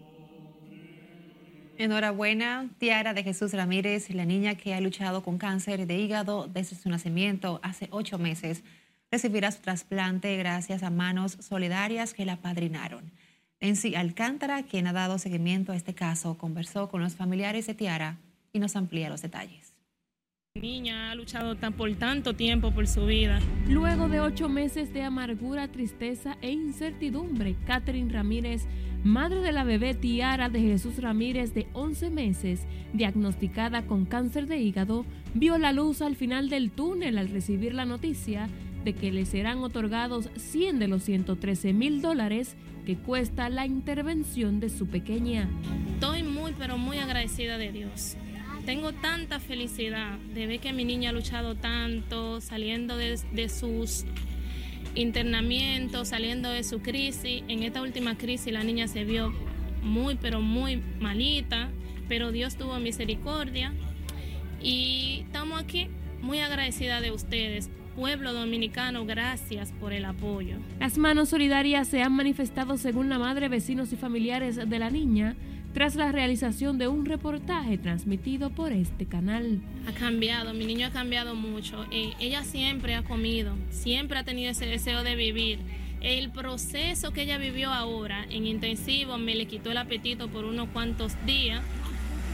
Enhorabuena, 1.77 2.69
Tiara 2.77 3.13
de 3.13 3.23
Jesús 3.23 3.53
Ramírez, 3.53 4.09
la 4.09 4.25
niña 4.25 4.55
que 4.55 4.73
ha 4.73 4.81
luchado 4.81 5.23
con 5.23 5.38
cáncer 5.38 5.88
de 5.88 5.97
hígado 5.97 6.49
desde 6.53 6.75
su 6.75 6.89
nacimiento 6.89 7.62
hace 7.63 7.88
ocho 7.91 8.19
meses 8.19 8.63
recibirá 9.12 9.52
su 9.52 9.62
trasplante 9.62 10.36
gracias 10.38 10.84
a 10.84 10.89
manos 10.89 11.38
solidarias 11.39 12.13
que 12.13 12.26
la 12.26 12.38
padrinaron. 12.38 13.12
Ensi 13.60 13.95
Alcántara, 13.95 14.63
quien 14.63 14.88
ha 14.88 14.93
dado 14.93 15.19
seguimiento 15.19 15.72
a 15.72 15.76
este 15.76 15.93
caso, 15.93 16.38
conversó 16.38 16.89
con 16.89 17.02
los 17.02 17.15
familiares 17.15 17.67
de 17.67 17.74
Tiara 17.74 18.17
y 18.54 18.60
nos 18.60 18.76
amplía 18.76 19.10
los 19.10 19.22
detalles. 19.22 19.74
La 20.56 20.62
niña 20.62 21.12
ha 21.12 21.15
luchado 21.15 21.56
tan 21.56 21.74
por 21.74 21.93
tanto 21.95 22.34
tiempo 22.34 22.72
por 22.72 22.88
su 22.88 23.06
vida. 23.06 23.39
Luego 23.67 24.10
de 24.10 24.19
ocho 24.19 24.50
meses 24.50 24.93
de 24.93 25.04
amargura, 25.04 25.67
tristeza 25.67 26.38
e 26.41 26.52
incertidumbre, 26.52 27.56
Catherine 27.67 28.12
Ramírez, 28.12 28.65
madre 29.04 29.41
de 29.41 29.52
la 29.52 29.63
bebé 29.63 29.93
Tiara 29.93 30.50
de 30.50 30.62
Jesús 30.62 31.02
Ramírez 31.02 31.54
de 31.54 31.67
11 31.74 32.10
meses, 32.10 32.62
diagnosticada 32.93 33.86
con 33.86 34.06
cáncer 34.06 34.48
de 34.48 34.58
hígado, 34.58 35.06
vio 35.34 35.58
la 35.58 35.72
luz 35.72 36.02
al 36.02 36.15
final 36.15 36.50
del 36.50 36.72
túnel 36.72 37.17
al 37.17 37.30
recibir 37.30 37.74
la 37.74 37.86
noticia 37.86 38.50
de 38.83 38.93
que 38.93 39.11
le 39.11 39.25
serán 39.25 39.59
otorgados 39.59 40.29
100 40.35 40.79
de 40.79 40.87
los 40.87 41.03
113 41.03 41.73
mil 41.73 42.01
dólares 42.01 42.55
que 42.85 42.95
cuesta 42.95 43.49
la 43.49 43.65
intervención 43.65 44.59
de 44.59 44.69
su 44.69 44.87
pequeña. 44.87 45.49
Estoy 45.93 46.23
muy, 46.23 46.53
pero 46.57 46.77
muy 46.77 46.97
agradecida 46.97 47.57
de 47.57 47.71
Dios. 47.71 48.15
Tengo 48.65 48.93
tanta 48.93 49.39
felicidad 49.39 50.17
de 50.33 50.47
ver 50.47 50.59
que 50.59 50.73
mi 50.73 50.85
niña 50.85 51.09
ha 51.09 51.13
luchado 51.13 51.55
tanto, 51.55 52.39
saliendo 52.41 52.97
de, 52.97 53.49
sus 53.49 54.05
internamientos, 54.95 56.09
saliendo 56.09 56.49
de 56.49 56.63
su 56.63 56.79
crisis. 56.81 57.43
En 57.47 57.63
esta 57.63 57.81
última 57.81 58.17
crisis 58.17 58.53
la 58.53 58.63
niña 58.63 58.87
se 58.87 59.05
vio 59.05 59.33
muy, 59.81 60.15
pero 60.15 60.41
muy 60.41 60.83
malita, 60.99 61.69
pero 62.07 62.31
Dios 62.31 62.57
tuvo 62.57 62.79
misericordia. 62.79 63.73
Y 64.61 65.21
estamos 65.25 65.59
aquí 65.59 65.87
muy 66.21 66.39
agradecida 66.39 67.01
de 67.01 67.11
ustedes 67.11 67.69
pueblo 67.95 68.34
dominicano, 68.34 69.06
gracias 69.06 69.71
por 69.80 69.93
el 69.93 70.06
apoyo. 70.06 70.58
Las 70.80 70.97
manos 70.97 71.30
solidarias 71.30 71.88
se 71.88 72.02
han 72.02 72.13
manifestado 72.13 72.78
según 72.78 73.10
la 73.10 73.19
madre, 73.19 73.49
vecinos 73.49 73.91
y 73.93 73.95
familiares 73.95 74.56
de 74.56 74.80
la 74.80 74.89
niña 74.89 75.36
tras 75.73 75.95
la 75.95 76.12
realización 76.12 76.78
de 76.78 76.88
un 76.88 77.06
reportaje 77.06 77.78
transmitido 77.78 78.49
por 78.49 78.71
este 78.71 79.06
canal. 79.06 79.62
Ha 79.88 79.91
cambiado, 79.93 80.54
mi 80.54 80.65
niño 80.65 80.88
ha 80.88 80.91
cambiado 80.91 81.36
mucho. 81.36 81.86
Eh, 81.91 82.13
ella 82.19 82.43
siempre 82.43 82.95
ha 82.95 83.04
comido, 83.04 83.56
siempre 83.69 84.17
ha 84.17 84.23
tenido 84.23 84.52
ese 84.52 84.65
deseo 84.65 85.04
de 85.04 85.15
vivir. 85.15 85.60
El 86.02 86.32
proceso 86.32 87.12
que 87.12 87.23
ella 87.23 87.38
vivió 87.38 87.71
ahora 87.71 88.25
en 88.30 88.45
intensivo 88.45 89.17
me 89.17 89.36
le 89.36 89.45
quitó 89.45 89.71
el 89.71 89.78
apetito 89.78 90.30
por 90.30 90.45
unos 90.45 90.69
cuantos 90.69 91.13
días, 91.25 91.62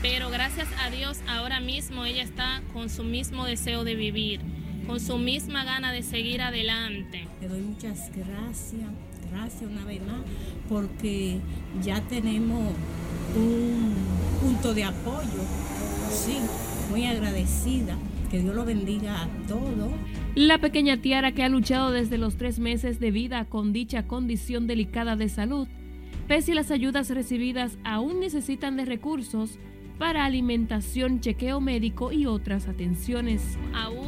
pero 0.01 0.29
gracias 0.29 0.67
a 0.79 0.91
Dios 0.91 1.19
ahora 1.27 1.59
mismo 1.59 2.05
ella 2.05 2.21
está 2.21 2.61
con 2.73 2.89
su 2.89 3.03
mismo 3.03 3.45
deseo 3.45 3.83
de 3.83 3.95
vivir 3.95 4.39
con 4.87 4.99
su 4.99 5.17
misma 5.17 5.63
gana 5.63 5.91
de 5.91 6.03
seguir 6.03 6.41
adelante. 6.41 7.27
Le 7.41 7.47
doy 7.47 7.61
muchas 7.61 8.11
gracias, 8.15 8.83
gracias 9.31 9.69
una 9.69 9.85
vez 9.85 10.01
más, 10.05 10.21
porque 10.69 11.39
ya 11.83 12.01
tenemos 12.01 12.73
un 13.35 13.93
punto 14.41 14.73
de 14.73 14.83
apoyo. 14.83 15.41
Sí, 16.11 16.37
muy 16.89 17.05
agradecida. 17.05 17.97
Que 18.29 18.39
Dios 18.39 18.55
lo 18.55 18.65
bendiga 18.65 19.23
a 19.23 19.27
todos. 19.47 19.91
La 20.33 20.57
pequeña 20.57 20.97
Tiara 20.97 21.31
que 21.31 21.43
ha 21.43 21.49
luchado 21.49 21.91
desde 21.91 22.17
los 22.17 22.37
tres 22.37 22.59
meses 22.59 22.99
de 22.99 23.11
vida 23.11 23.45
con 23.45 23.71
dicha 23.71 24.07
condición 24.07 24.67
delicada 24.67 25.15
de 25.15 25.29
salud, 25.29 25.67
pese 26.27 26.53
a 26.53 26.55
las 26.55 26.71
ayudas 26.71 27.09
recibidas, 27.11 27.77
aún 27.83 28.19
necesitan 28.19 28.77
de 28.77 28.85
recursos 28.85 29.59
para 29.99 30.25
alimentación, 30.25 31.21
chequeo 31.21 31.61
médico 31.61 32.11
y 32.11 32.25
otras 32.25 32.67
atenciones. 32.67 33.57
Aún 33.73 34.04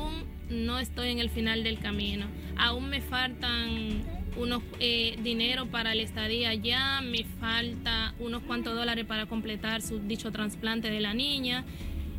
no 0.50 0.80
estoy 0.80 1.10
en 1.10 1.20
el 1.20 1.30
final 1.30 1.64
del 1.64 1.80
camino. 1.80 2.28
Aún 2.58 2.90
me 2.90 3.02
faltan 3.02 4.04
unos 4.38 4.62
eh, 4.80 5.18
dinero 5.24 5.66
para 5.66 5.94
el 5.94 6.00
estadía 6.00 6.54
ya, 6.54 7.02
me 7.02 7.24
falta 7.40 8.14
unos 8.20 8.44
cuantos 8.44 8.76
dólares 8.76 9.06
para 9.06 9.26
completar 9.26 9.82
su 9.82 10.00
dicho 10.00 10.32
trasplante 10.32 10.90
de 10.90 11.00
la 11.00 11.14
niña. 11.14 11.66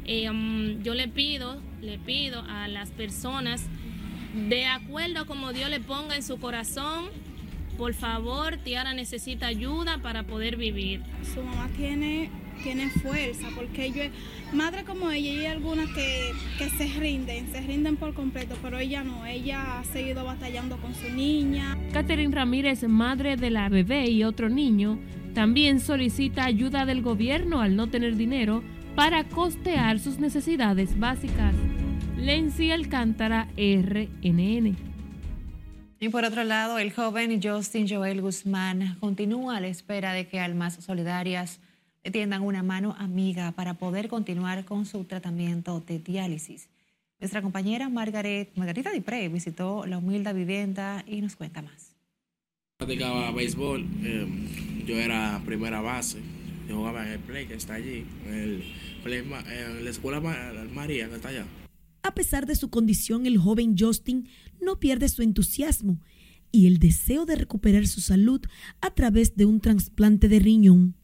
Eh, 0.05 0.29
um, 0.31 0.83
yo 0.83 0.95
le 0.95 1.09
pido, 1.09 1.61
le 1.81 1.99
pido 1.99 2.43
a 2.49 2.67
las 2.67 2.91
personas, 2.91 3.67
de 4.49 4.67
acuerdo 4.67 5.21
a 5.21 5.25
como 5.27 5.53
Dios 5.53 5.71
le 5.71 5.81
ponga 5.81 6.17
en 6.17 6.23
su 6.23 6.39
corazón, 6.39 7.07
por 7.77 7.95
favor, 7.95 8.57
Tiara 8.57 8.93
necesita 8.93 9.47
ayuda 9.47 9.99
para 9.99 10.25
poder 10.25 10.57
vivir. 10.57 11.03
Su 11.35 11.43
mamá 11.43 11.69
tiene 11.77 12.31
tiene 12.59 12.89
fuerza, 12.91 13.49
porque 13.55 13.91
yo, 13.91 14.03
madre 14.53 14.85
como 14.85 15.11
ella, 15.11 15.31
hay 15.31 15.47
algunas 15.47 15.89
que, 15.91 16.33
que 16.59 16.69
se 16.71 16.87
rinden, 16.99 17.51
se 17.51 17.61
rinden 17.61 17.97
por 17.97 18.15
completo, 18.15 18.57
pero 18.63 18.79
ella 18.79 19.03
no, 19.05 19.27
ella 19.27 19.79
ha 19.79 19.85
seguido 19.85 20.25
batallando 20.25 20.77
con 20.79 20.95
su 20.95 21.09
niña. 21.11 21.77
Catherine 21.93 22.35
Ramírez, 22.35 22.83
madre 22.85 23.37
de 23.37 23.51
la 23.51 23.69
bebé 23.69 24.11
y 24.11 24.25
otro 24.25 24.49
niño, 24.49 24.99
También 25.35 25.79
solicita 25.79 26.45
ayuda 26.47 26.85
del 26.85 27.01
gobierno 27.01 27.61
al 27.61 27.77
no 27.77 27.89
tener 27.89 28.17
dinero 28.17 28.65
para 28.97 29.23
costear 29.23 30.01
sus 30.01 30.19
necesidades 30.19 30.99
básicas. 30.99 31.55
Lenzi 32.17 32.73
Alcántara, 32.73 33.47
RNN. 33.57 34.77
Y 36.01 36.09
por 36.11 36.25
otro 36.25 36.45
lado, 36.45 36.79
el 36.79 36.93
joven 36.93 37.41
Justin 37.43 37.89
Joel 37.89 38.21
Guzmán 38.21 38.97
continúa 39.01 39.57
a 39.57 39.61
la 39.61 39.69
espera 39.69 40.13
de 40.13 40.27
que 40.27 40.41
almas 40.41 40.75
solidarias 40.75 41.61
tiendan 42.11 42.43
una 42.43 42.63
mano 42.63 42.95
amiga 42.99 43.53
para 43.53 43.75
poder 43.75 44.09
continuar 44.09 44.65
con 44.65 44.87
su 44.87 45.05
tratamiento 45.05 45.81
de 45.81 45.99
diálisis. 45.99 46.69
Nuestra 47.21 47.43
compañera 47.43 47.89
Margaret, 47.89 48.51
Margarita 48.55 48.93
Dipré 48.93 49.29
visitó 49.29 49.87
la 49.87 49.99
humilde 49.99 50.33
vivienda 50.33 51.05
y 51.07 51.21
nos 51.21 51.35
cuenta 51.35 51.63
más. 51.63 51.97
Practicaba 52.79 53.33
béisbol, 53.33 53.85
eh, 54.05 54.85
yo 54.87 54.97
era 54.97 55.43
primera 55.45 55.81
base, 55.81 56.19
yo 56.69 56.77
jugaba 56.77 57.05
en 57.05 57.15
el 57.15 57.19
play 57.19 57.47
que 57.47 57.55
está 57.55 57.75
allí, 57.75 58.07
en, 58.25 58.35
el 58.35 58.65
play, 59.03 59.19
en 59.19 59.85
la 59.85 59.91
escuela 59.91 60.21
María 60.21 61.09
que 61.09 61.17
está 61.17 61.31
allá. 61.31 61.45
A 62.05 62.15
pesar 62.15 62.47
de 62.47 62.55
su 62.55 62.71
condición, 62.71 63.27
el 63.27 63.37
joven 63.37 63.75
Justin 63.77 64.29
no 64.61 64.79
pierde 64.79 65.09
su 65.09 65.23
entusiasmo 65.23 66.01
y 66.53 66.67
el 66.67 66.79
deseo 66.79 67.27
de 67.27 67.37
recuperar 67.37 67.87
su 67.87 68.01
salud 68.01 68.41
a 68.81 68.91
través 68.95 69.37
de 69.37 69.45
un 69.45 69.61
trasplante 69.61 70.29
de 70.29 70.39
riñón. 70.39 70.98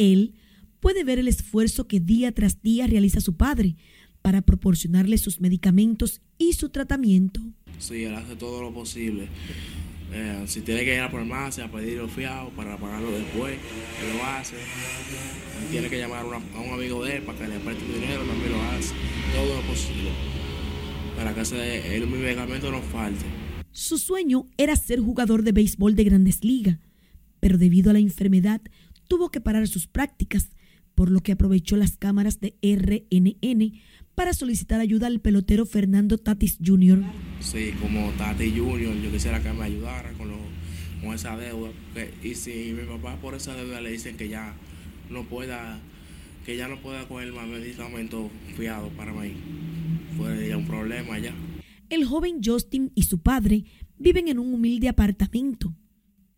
Él 0.00 0.34
puede 0.80 1.04
ver 1.04 1.18
el 1.18 1.28
esfuerzo 1.28 1.86
que 1.86 2.00
día 2.00 2.32
tras 2.32 2.62
día 2.62 2.86
realiza 2.86 3.20
su 3.20 3.36
padre 3.36 3.76
para 4.22 4.40
proporcionarle 4.40 5.18
sus 5.18 5.40
medicamentos 5.40 6.22
y 6.38 6.54
su 6.54 6.70
tratamiento. 6.70 7.40
Sí, 7.78 8.04
él 8.04 8.14
hace 8.14 8.34
todo 8.36 8.62
lo 8.62 8.72
posible. 8.72 9.28
Eh, 10.12 10.44
si 10.46 10.62
tiene 10.62 10.84
que 10.84 10.94
ir 10.94 11.00
a 11.00 11.04
la 11.04 11.10
farmacia 11.10 11.66
a 11.66 11.70
pedir 11.70 11.98
los 11.98 12.10
fiados 12.10 12.52
para 12.54 12.76
pagarlo 12.78 13.12
después, 13.12 13.52
él 13.52 14.16
lo 14.16 14.24
hace. 14.24 14.56
tiene 15.70 15.88
que 15.88 15.98
llamar 15.98 16.24
a, 16.24 16.60
un 16.60 16.72
amigo 16.72 17.04
de 17.04 17.18
él 17.18 17.22
para 17.22 17.38
que 17.38 17.48
le 17.48 17.60
preste 17.60 17.84
dinero, 17.84 18.24
también 18.24 18.52
lo 18.52 18.62
hace. 18.62 18.94
Todo 19.34 19.54
lo 19.54 19.62
posible 19.68 20.10
para 21.20 21.34
que 21.34 21.42
ese, 21.42 21.96
el 21.96 22.06
medicamento 22.06 22.70
no 22.70 22.80
falte. 22.80 23.26
Su 23.72 23.98
sueño 23.98 24.46
era 24.56 24.74
ser 24.74 25.00
jugador 25.00 25.42
de 25.42 25.52
béisbol 25.52 25.94
de 25.94 26.04
grandes 26.04 26.42
ligas, 26.42 26.78
pero 27.40 27.58
debido 27.58 27.90
a 27.90 27.92
la 27.92 27.98
enfermedad 27.98 28.62
tuvo 29.10 29.32
que 29.32 29.40
parar 29.40 29.66
sus 29.66 29.88
prácticas, 29.88 30.50
por 30.94 31.10
lo 31.10 31.20
que 31.20 31.32
aprovechó 31.32 31.76
las 31.76 31.96
cámaras 31.96 32.38
de 32.38 32.54
RNN 32.62 33.72
para 34.14 34.32
solicitar 34.32 34.80
ayuda 34.80 35.08
al 35.08 35.20
pelotero 35.20 35.66
Fernando 35.66 36.16
Tatis 36.16 36.58
Jr. 36.64 37.02
Sí, 37.40 37.72
como 37.80 38.12
Tatis 38.12 38.52
Jr., 38.56 38.94
yo 39.02 39.10
quisiera 39.10 39.42
que 39.42 39.52
me 39.52 39.64
ayudara 39.64 40.12
con, 40.12 40.30
esa 41.12 41.36
deuda. 41.36 41.70
y 42.22 42.36
si 42.36 42.72
mi 42.72 42.84
papá 42.84 43.16
por 43.16 43.34
esa 43.34 43.52
deuda 43.56 43.80
le 43.80 43.90
dicen 43.90 44.16
que 44.16 44.28
ya 44.28 44.54
no 45.10 45.24
pueda 45.24 45.80
que 46.46 46.56
ya 46.56 46.68
no 46.68 46.80
pueda 46.80 47.08
coger 47.08 47.32
más 47.32 47.48
medicamentos 47.48 48.30
fiados 48.56 48.92
para 48.92 49.12
mí, 49.12 49.32
puede 50.16 50.54
un 50.54 50.66
problema 50.66 51.18
ya. 51.18 51.34
El 51.88 52.04
joven 52.04 52.40
Justin 52.44 52.92
y 52.94 53.02
su 53.02 53.18
padre 53.18 53.64
viven 53.98 54.28
en 54.28 54.38
un 54.38 54.54
humilde 54.54 54.88
apartamento. 54.88 55.74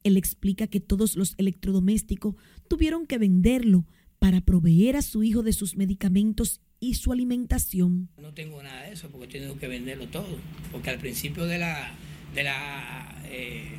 Él 0.05 0.17
explica 0.17 0.67
que 0.67 0.81
todos 0.81 1.17
los 1.17 1.35
electrodomésticos 1.39 2.35
tuvieron 2.69 3.07
que 3.07 3.19
venderlo 3.19 3.87
para 4.19 4.41
proveer 4.41 4.97
a 4.97 5.03
su 5.03 5.23
hijo 5.23 5.43
de 5.43 5.53
sus 5.53 5.77
medicamentos 5.77 6.61
y 6.79 6.95
su 6.95 7.13
alimentación. 7.13 8.09
No 8.21 8.35
tengo 8.35 8.63
nada 8.63 8.83
de 8.83 8.93
eso 8.93 9.09
porque 9.11 9.39
tengo 9.39 9.59
que 9.59 9.69
venderlo 9.69 10.07
todo, 10.09 10.39
porque 10.71 10.91
al 10.91 10.99
principio 10.99 11.47
de 11.47 11.59
la, 11.59 11.93
de 12.35 12.43
la 12.43 13.23
eh, 13.27 13.77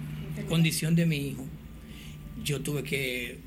condición 0.47 0.95
de 0.95 1.05
mi 1.05 1.17
hijo, 1.17 1.45
yo 2.43 2.61
tuve 2.61 2.83
que 2.83 3.39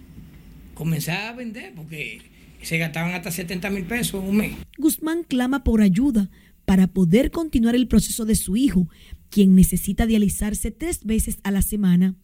comenzar 0.74 1.32
a 1.32 1.32
vender 1.32 1.74
porque 1.74 2.20
se 2.62 2.78
gastaban 2.78 3.14
hasta 3.14 3.30
70 3.30 3.70
mil 3.70 3.84
pesos 3.84 4.22
un 4.22 4.36
mes. 4.36 4.52
Guzmán 4.78 5.24
clama 5.24 5.64
por 5.64 5.80
ayuda 5.80 6.30
para 6.66 6.88
poder 6.88 7.30
continuar 7.30 7.74
el 7.74 7.88
proceso 7.88 8.24
de 8.24 8.34
su 8.34 8.56
hijo, 8.56 8.88
quien 9.30 9.54
necesita 9.54 10.04
dializarse 10.04 10.70
tres 10.70 11.04
veces 11.04 11.38
a 11.44 11.50
la 11.50 11.62
semana. 11.62 12.16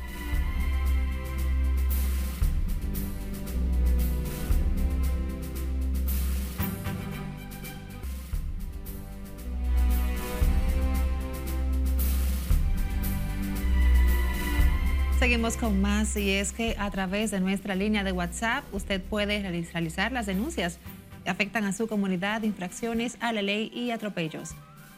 Seguimos 15.19 15.57
con 15.57 15.81
más 15.81 16.17
y 16.17 16.31
es 16.31 16.53
que 16.53 16.77
a 16.79 16.89
través 16.93 17.33
de 17.33 17.41
nuestra 17.41 17.75
línea 17.75 18.05
de 18.05 18.13
WhatsApp 18.13 18.63
usted 18.73 19.03
puede 19.03 19.43
realizar 19.43 20.13
las 20.13 20.27
denuncias 20.27 20.79
que 21.25 21.31
afectan 21.31 21.65
a 21.65 21.73
su 21.73 21.89
comunidad 21.89 22.45
infracciones 22.45 23.17
a 23.19 23.33
la 23.33 23.43
ley 23.43 23.69
y 23.75 23.91
atropellos. 23.91 24.51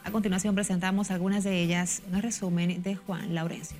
A 0.03 0.11
continuación 0.11 0.53
presentamos 0.53 1.09
algunas 1.09 1.43
de 1.43 1.63
ellas 1.63 2.03
en 2.07 2.13
el 2.13 2.21
resumen 2.21 2.83
de 2.83 2.95
Juan 2.95 3.33
Laurencio. 3.33 3.77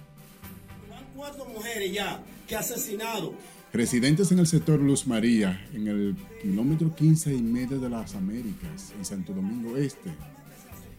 Van 0.90 1.04
cuatro 1.16 1.46
mujeres 1.46 1.94
ya 1.94 2.20
que 2.48 2.56
asesinado. 2.56 3.36
Residentes 3.72 4.32
en 4.32 4.40
el 4.40 4.48
sector 4.48 4.80
Luz 4.80 5.06
María, 5.06 5.64
en 5.76 5.88
el 5.88 6.16
kilómetro 6.42 6.96
15 6.96 7.36
y 7.36 7.42
medio 7.44 7.80
de 7.80 7.88
las 7.88 8.16
Américas, 8.16 8.94
en 8.98 9.06
Santo 9.06 9.32
Domingo 9.32 9.78
Este, 9.78 10.10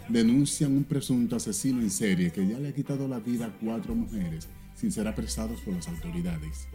denuncian 0.09 0.77
un 0.77 0.85
presunto 0.85 1.35
asesino 1.35 1.81
en 1.81 1.91
serie 1.91 2.31
que 2.31 2.47
ya 2.47 2.61
le 2.61 2.69
ha 2.69 2.73
quitado 2.73 3.09
la 3.09 3.19
vida 3.19 3.47
a 3.47 3.51
cuatro 3.51 3.97
mujeres 3.97 4.49
sin 4.83 4.91
ser 4.91 5.07
apresados 5.07 5.61
por 5.61 5.75
las 5.75 5.87
autoridades. 5.87 6.67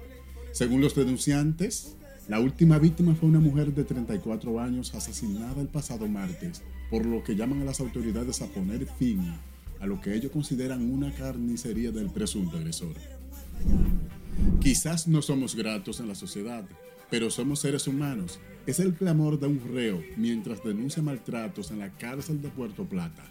Según 0.54 0.80
los 0.80 0.96
denunciantes, 0.96 1.98
la 2.30 2.39
última 2.39 2.80
víctima 2.80 3.13
fue 3.15 3.28
una 3.28 3.41
mujer 3.41 3.76
de 3.76 3.84
34 3.84 4.62
años 4.62 4.96
asesinada 4.96 5.62
el 5.62 5.67
pasado 5.67 6.08
martes, 6.08 6.63
por 6.89 7.06
lo 7.06 7.22
que 7.22 7.36
llaman 7.36 7.62
a 7.63 7.65
las 7.65 7.82
autoridades 7.82 8.41
a 8.41 8.48
poner 8.48 8.88
fin 8.98 9.34
a 9.82 9.86
lo 9.86 10.00
que 10.00 10.15
ellos 10.15 10.32
consideran 10.32 10.89
una 10.89 11.12
carnicería 11.12 11.91
del 11.91 12.10
presunto 12.10 12.56
agresor. 12.56 12.96
Quizás 14.62 15.06
no 15.10 15.22
somos 15.22 15.54
gratos 15.54 16.00
en 16.00 16.08
la 16.08 16.15
sociedad, 16.15 16.63
pero 17.10 17.30
somos 17.30 17.60
seres 17.60 17.88
humanos. 17.88 18.39
Es 18.65 18.80
el 18.80 18.93
clamor 18.93 19.38
de 19.38 19.48
un 19.48 19.62
reo 19.74 20.02
mientras 20.15 20.63
denuncia 20.63 21.04
maltratos 21.04 21.72
en 21.72 21.80
la 21.80 21.89
cárcel 21.89 22.41
de 22.41 22.48
Puerto 22.48 22.86
Plata. 22.86 23.26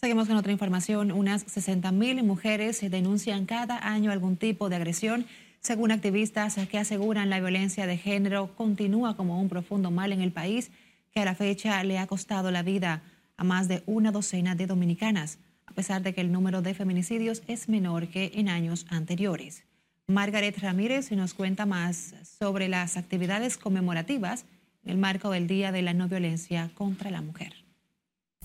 Seguimos 0.00 0.28
con 0.28 0.36
otra 0.36 0.52
información. 0.52 1.10
Unas 1.10 1.46
60.000 1.46 2.22
mujeres 2.22 2.80
denuncian 2.90 3.46
cada 3.46 3.88
año 3.88 4.10
algún 4.10 4.36
tipo 4.36 4.68
de 4.68 4.76
agresión, 4.76 5.26
según 5.60 5.90
activistas 5.90 6.56
que 6.70 6.78
aseguran 6.78 7.30
la 7.30 7.40
violencia 7.40 7.86
de 7.86 7.96
género 7.96 8.54
continúa 8.54 9.16
como 9.16 9.40
un 9.40 9.48
profundo 9.48 9.90
mal 9.90 10.12
en 10.12 10.20
el 10.20 10.32
país 10.32 10.70
que 11.12 11.20
a 11.20 11.24
la 11.24 11.34
fecha 11.34 11.82
le 11.82 11.98
ha 11.98 12.06
costado 12.06 12.50
la 12.50 12.62
vida 12.62 13.02
a 13.36 13.44
más 13.44 13.68
de 13.68 13.82
una 13.86 14.12
docena 14.12 14.54
de 14.54 14.66
dominicanas 14.66 15.38
a 15.66 15.72
pesar 15.72 16.02
de 16.02 16.14
que 16.14 16.20
el 16.20 16.32
número 16.32 16.62
de 16.62 16.74
feminicidios 16.74 17.42
es 17.48 17.68
menor 17.68 18.08
que 18.08 18.32
en 18.34 18.48
años 18.48 18.86
anteriores. 18.88 19.64
Margaret 20.06 20.56
Ramírez 20.58 21.10
nos 21.12 21.34
cuenta 21.34 21.66
más 21.66 22.14
sobre 22.38 22.68
las 22.68 22.96
actividades 22.96 23.58
conmemorativas 23.58 24.46
en 24.86 24.92
el 24.92 24.98
marco 24.98 25.30
del 25.30 25.48
Día 25.48 25.72
de 25.72 25.82
la 25.82 25.94
No 25.94 26.08
Violencia 26.08 26.70
contra 26.74 27.10
la 27.10 27.20
Mujer. 27.20 27.52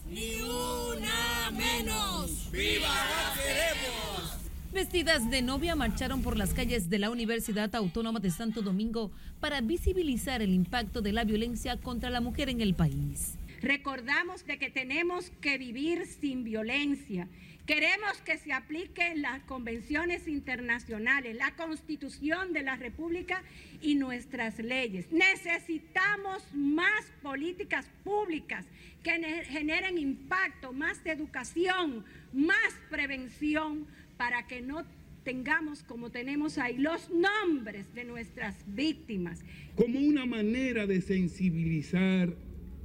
Ni 0.10 0.41
una 0.41 1.51
menos. 1.51 2.49
¡Viva 2.51 2.88
la 2.88 3.34
queremos! 3.41 4.38
Vestidas 4.73 5.30
de 5.30 5.41
novia 5.41 5.75
marcharon 5.75 6.23
por 6.23 6.38
las 6.38 6.54
calles 6.54 6.89
de 6.89 6.97
la 6.97 7.12
Universidad 7.12 7.73
Autónoma 7.75 8.19
de 8.19 8.32
Santo 8.32 8.62
Domingo 8.62 9.12
para 9.39 9.62
visibilizar 9.62 10.41
el 10.41 10.54
impacto 10.54 11.01
de 11.01 11.13
la 11.13 11.23
violencia 11.23 11.77
contra 11.77 12.10
la 12.10 12.21
mujer 12.21 12.49
en 12.49 12.62
el 12.62 12.73
país. 12.73 13.38
Recordamos 13.62 14.43
de 14.45 14.58
que 14.58 14.71
tenemos 14.71 15.30
que 15.41 15.60
vivir 15.60 16.08
sin 16.08 16.43
violencia. 16.43 17.27
Queremos 17.65 18.19
que 18.26 18.38
se 18.38 18.54
apliquen 18.54 19.21
las 19.21 19.43
convenciones 19.43 20.28
internacionales, 20.28 21.36
la 21.36 21.56
constitución 21.56 22.54
de 22.54 22.63
la 22.63 22.76
República 22.76 23.43
y 23.82 23.95
nuestras 23.95 24.58
leyes. 24.60 25.12
Necesitamos 25.12 26.43
más 26.54 27.06
políticas 27.21 27.86
públicas 28.04 28.65
que 29.04 29.12
generen 29.45 29.97
impacto, 29.97 30.74
más 30.74 31.00
educación, 31.06 32.04
más 32.34 32.74
prevención 32.89 33.86
para 34.17 34.47
que 34.47 34.62
no 34.62 34.84
tengamos 35.24 35.84
como 35.84 36.10
tenemos 36.10 36.58
ahí 36.58 36.78
los 36.78 37.10
nombres 37.12 37.93
de 37.93 38.06
nuestras 38.06 38.56
víctimas. 38.67 39.39
Como 39.76 40.00
una 40.00 40.26
manera 40.26 40.88
de 40.88 41.00
sensibilizar 41.02 42.34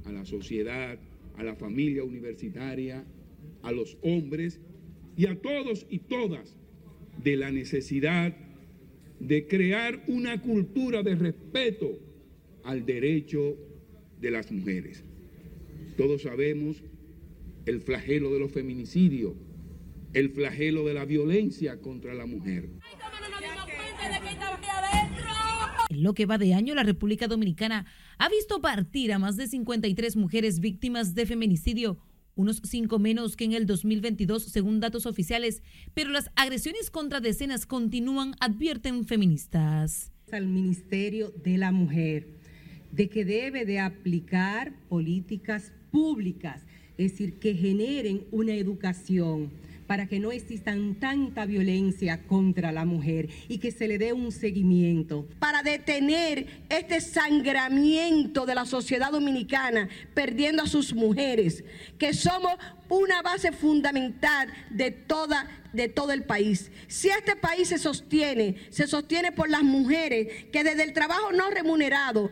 a 0.05 0.11
la 0.11 0.23
sociedad, 0.23 0.97
a 1.35 1.43
la 1.43 1.55
familia 1.55 2.03
universitaria, 2.03 3.03
a 3.61 3.71
los 3.71 3.97
hombres 4.01 4.59
y 5.15 5.25
a 5.27 5.39
todos 5.39 5.85
y 5.89 5.99
todas 5.99 6.55
de 7.23 7.35
la 7.35 7.51
necesidad 7.51 8.35
de 9.19 9.47
crear 9.47 10.03
una 10.07 10.41
cultura 10.41 11.03
de 11.03 11.15
respeto 11.15 11.99
al 12.63 12.85
derecho 12.85 13.57
de 14.19 14.31
las 14.31 14.51
mujeres. 14.51 15.03
Todos 15.97 16.23
sabemos 16.23 16.83
el 17.65 17.81
flagelo 17.81 18.31
de 18.31 18.39
los 18.39 18.51
feminicidios, 18.51 19.33
el 20.13 20.29
flagelo 20.29 20.85
de 20.85 20.93
la 20.93 21.05
violencia 21.05 21.81
contra 21.81 22.13
la 22.13 22.25
mujer. 22.25 22.69
En 25.89 26.03
lo 26.03 26.13
que 26.13 26.25
va 26.25 26.37
de 26.37 26.53
año, 26.53 26.75
la 26.75 26.83
República 26.83 27.27
Dominicana 27.27 27.85
ha 28.17 28.29
visto 28.29 28.61
partir 28.61 29.13
a 29.13 29.19
más 29.19 29.37
de 29.37 29.47
53 29.47 30.15
mujeres 30.15 30.59
víctimas 30.59 31.15
de 31.15 31.25
feminicidio, 31.25 31.97
unos 32.37 32.61
cinco 32.63 32.99
menos 32.99 33.35
que 33.35 33.43
en 33.43 33.51
el 33.51 33.65
2022 33.65 34.43
según 34.43 34.79
datos 34.79 35.05
oficiales, 35.05 35.61
pero 35.93 36.11
las 36.11 36.31
agresiones 36.35 36.89
contra 36.89 37.19
decenas 37.19 37.65
continúan, 37.65 38.35
advierten 38.39 39.05
feministas. 39.05 40.13
Al 40.31 40.47
Ministerio 40.47 41.33
de 41.43 41.57
la 41.57 41.73
Mujer 41.73 42.27
de 42.91 43.09
que 43.09 43.25
debe 43.25 43.65
de 43.65 43.79
aplicar 43.79 44.73
políticas 44.87 45.73
públicas, 45.91 46.63
es 46.97 47.11
decir, 47.11 47.33
que 47.39 47.53
generen 47.53 48.23
una 48.31 48.53
educación 48.53 49.51
para 49.87 50.07
que 50.07 50.19
no 50.19 50.31
existan 50.31 50.95
tanta 50.95 51.45
violencia 51.45 52.21
contra 52.23 52.71
la 52.71 52.85
mujer 52.85 53.29
y 53.47 53.57
que 53.57 53.71
se 53.71 53.87
le 53.87 53.97
dé 53.97 54.13
un 54.13 54.31
seguimiento. 54.31 55.25
Para 55.39 55.63
detener 55.63 56.65
este 56.69 57.01
sangramiento 57.01 58.45
de 58.45 58.55
la 58.55 58.65
sociedad 58.65 59.11
dominicana, 59.11 59.89
perdiendo 60.13 60.63
a 60.63 60.67
sus 60.67 60.93
mujeres, 60.93 61.63
que 61.97 62.13
somos 62.13 62.53
una 62.89 63.21
base 63.21 63.51
fundamental 63.51 64.49
de 64.69 64.91
toda 64.91 65.47
de 65.73 65.89
todo 65.89 66.11
el 66.11 66.23
país. 66.23 66.71
Si 66.87 67.09
este 67.09 67.35
país 67.35 67.67
se 67.67 67.77
sostiene, 67.77 68.55
se 68.69 68.87
sostiene 68.87 69.31
por 69.31 69.49
las 69.49 69.63
mujeres 69.63 70.45
que 70.51 70.63
desde 70.63 70.83
el 70.83 70.93
trabajo 70.93 71.31
no 71.31 71.49
remunerado 71.49 72.31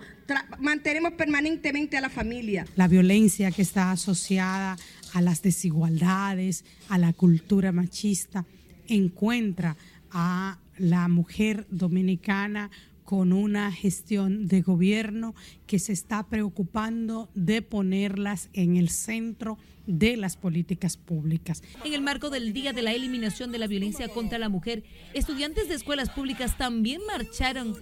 mantenemos 0.57 1.13
permanentemente 1.13 1.97
a 1.97 2.01
la 2.01 2.09
familia. 2.09 2.65
La 2.75 2.87
violencia 2.87 3.51
que 3.51 3.61
está 3.61 3.91
asociada 3.91 4.77
a 5.15 5.21
las 5.21 5.41
desigualdades, 5.41 6.65
a 6.89 6.97
la 6.97 7.13
cultura 7.13 7.71
machista, 7.71 8.45
encuentra 8.89 9.77
a 10.11 10.59
la 10.77 11.07
mujer 11.07 11.65
dominicana 11.69 12.69
con 13.05 13.31
una 13.31 13.71
gestión 13.71 14.47
de 14.49 14.61
gobierno 14.61 15.33
que 15.67 15.79
se 15.79 15.93
está 15.93 16.27
preocupando 16.27 17.29
de 17.33 17.61
ponerlas 17.61 18.49
en 18.51 18.75
el 18.75 18.89
centro 18.89 19.57
de 19.87 20.17
las 20.17 20.35
políticas 20.35 20.97
públicas. 20.97 21.63
En 21.85 21.93
el 21.93 22.01
marco 22.01 22.29
del 22.29 22.51
Día 22.51 22.73
de 22.73 22.81
la 22.81 22.91
Eliminación 22.91 23.53
de 23.53 23.59
la 23.59 23.67
Violencia 23.67 24.09
contra 24.09 24.37
la 24.37 24.49
Mujer, 24.49 24.83
estudiantes 25.13 25.69
de 25.69 25.75
escuelas 25.75 26.09
públicas 26.09 26.57
también 26.57 26.99
marcharon 27.07 27.73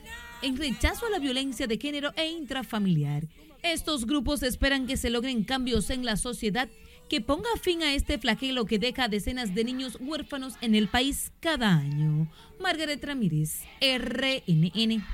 en 0.43 0.55
rechazo 0.55 1.07
a 1.07 1.09
la 1.09 1.17
violencia 1.17 1.65
de 1.65 1.79
género 1.79 2.11
e 2.15 2.27
intrafamiliar. 2.27 3.27
Estos 3.63 4.05
grupos 4.05 4.43
esperan 4.43 4.85
que 4.85 4.97
se 4.97 5.09
logren 5.09 5.45
cambios 5.45 5.89
en 5.89 6.05
la 6.05 6.17
sociedad 6.17 6.69
que 7.13 7.21
ponga 7.21 7.49
fin 7.61 7.83
a 7.83 7.93
este 7.93 8.17
flagelo 8.17 8.65
que 8.65 8.79
deja 8.79 9.07
decenas 9.07 9.53
de 9.53 9.63
niños 9.63 9.99
huérfanos 10.01 10.55
en 10.61 10.73
el 10.73 10.87
país 10.87 11.31
cada 11.41 11.69
año. 11.69 12.27
Margaret 12.59 13.05
Ramírez, 13.05 13.61
RNN. 13.79 15.05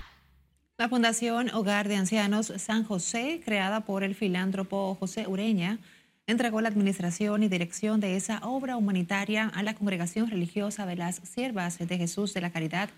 La 0.77 0.87
Fundación 0.87 1.53
Hogar 1.53 1.89
de 1.89 1.97
Ancianos 1.97 2.53
San 2.55 2.85
José, 2.85 3.41
creada 3.43 3.81
por 3.81 4.05
el 4.05 4.15
filántropo 4.15 4.95
José 4.97 5.27
Ureña, 5.27 5.79
entregó 6.25 6.61
la 6.61 6.69
administración 6.69 7.43
y 7.43 7.49
dirección 7.49 7.99
de 7.99 8.15
esa 8.15 8.39
obra 8.43 8.77
humanitaria 8.77 9.51
a 9.53 9.61
la 9.61 9.73
congregación 9.73 10.29
religiosa 10.29 10.85
de 10.85 10.95
las 10.95 11.17
Siervas 11.25 11.79
de 11.79 11.97
Jesús 11.97 12.33
de 12.33 12.39
la 12.39 12.53
Caridad 12.53 12.89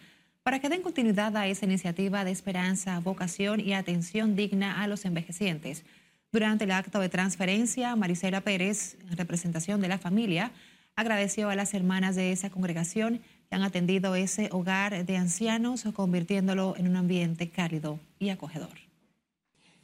para 0.44 0.60
que 0.60 0.70
den 0.70 0.84
continuidad 0.84 1.36
a 1.38 1.48
esa 1.48 1.66
iniciativa 1.66 2.24
de 2.24 2.30
esperanza, 2.30 3.00
vocación 3.00 3.62
y 3.62 3.74
atención 3.74 4.36
digna 4.36 4.84
a 4.84 4.86
los 4.86 5.06
envejecientes. 5.06 5.86
Durante 6.32 6.64
el 6.64 6.72
acto 6.72 7.02
de 7.02 7.10
transferencia, 7.10 7.94
Marisela 7.98 8.40
Pérez, 8.40 8.98
en 9.10 9.18
representación 9.18 9.82
de 9.82 9.90
la 9.90 9.98
familia, 9.98 10.54
agradeció 10.96 11.50
a 11.50 11.56
las 11.56 11.74
hermanas 11.74 12.16
de 12.16 12.32
esa 12.32 12.50
congregación 12.50 13.20
que 13.50 13.56
han 13.56 13.64
atendido 13.64 14.16
ese 14.16 14.48
hogar 14.54 15.06
de 15.06 15.18
ancianos, 15.18 15.84
convirtiéndolo 15.94 16.76
en 16.78 16.88
un 16.88 16.96
ambiente 16.96 17.50
cálido 17.50 18.00
y 18.18 18.30
acogedor. 18.30 18.78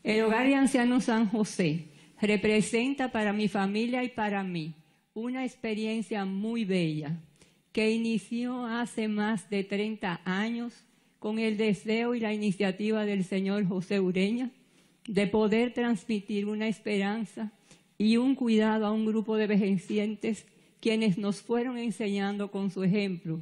El 0.04 0.24
hogar 0.24 0.48
de 0.48 0.56
ancianos 0.56 1.04
San 1.04 1.28
José 1.28 1.88
representa 2.22 3.12
para 3.12 3.34
mi 3.34 3.50
familia 3.50 4.06
y 4.06 4.10
para 4.10 4.42
mí 4.44 4.74
una 5.14 5.44
experiencia 5.44 6.24
muy 6.24 6.64
bella 6.64 7.18
que 7.74 7.92
inició 7.92 8.66
hace 8.66 9.10
más 9.10 9.50
de 9.50 9.66
30 9.66 10.22
años 10.24 10.86
con 11.20 11.40
el 11.40 11.58
deseo 11.58 12.16
y 12.16 12.22
la 12.22 12.34
iniciativa 12.34 13.04
del 13.04 13.26
señor 13.26 13.68
José 13.68 14.00
Ureña 14.00 14.50
de 15.08 15.26
poder 15.26 15.74
transmitir 15.74 16.46
una 16.46 16.68
esperanza 16.68 17.52
y 17.98 18.18
un 18.18 18.36
cuidado 18.36 18.86
a 18.86 18.92
un 18.92 19.06
grupo 19.06 19.38
de 19.38 19.48
vejencientes 19.48 20.46
quienes 20.80 21.18
nos 21.18 21.42
fueron 21.42 21.78
enseñando 21.78 22.52
con 22.52 22.70
su 22.70 22.84
ejemplo 22.84 23.42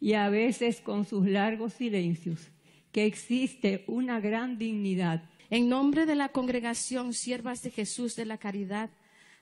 y 0.00 0.12
a 0.12 0.28
veces 0.28 0.80
con 0.80 1.06
sus 1.06 1.26
largos 1.26 1.72
silencios 1.74 2.48
que 2.92 3.06
existe 3.06 3.84
una 3.86 4.20
gran 4.20 4.58
dignidad. 4.58 5.22
En 5.48 5.68
nombre 5.68 6.06
de 6.06 6.16
la 6.16 6.30
congregación 6.30 7.14
Siervas 7.14 7.62
de 7.62 7.70
Jesús 7.70 8.16
de 8.16 8.26
la 8.26 8.36
Caridad, 8.36 8.90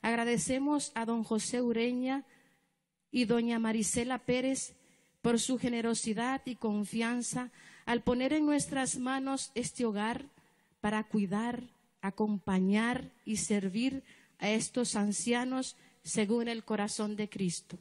agradecemos 0.03 0.93
a 0.95 1.05
don 1.07 1.25
José 1.25 1.63
Ureña 1.63 2.25
y 3.11 3.25
doña 3.25 3.59
Marisela 3.59 4.19
Pérez 4.19 4.77
por 5.23 5.41
su 5.41 5.59
generosidad 5.59 6.43
y 6.45 6.57
confianza 6.57 7.51
al 7.87 8.03
poner 8.03 8.33
en 8.33 8.45
nuestras 8.45 8.99
manos 8.99 9.51
este 9.55 9.85
hogar 9.87 10.27
para 10.85 11.03
cuidar, 11.03 11.63
acompañar 12.03 13.11
y 13.25 13.39
servir 13.39 14.03
a 14.39 14.51
estos 14.51 14.97
ancianos 14.97 15.77
según 16.03 16.47
el 16.47 16.63
corazón 16.63 17.17
de 17.17 17.31
Cristo. 17.31 17.79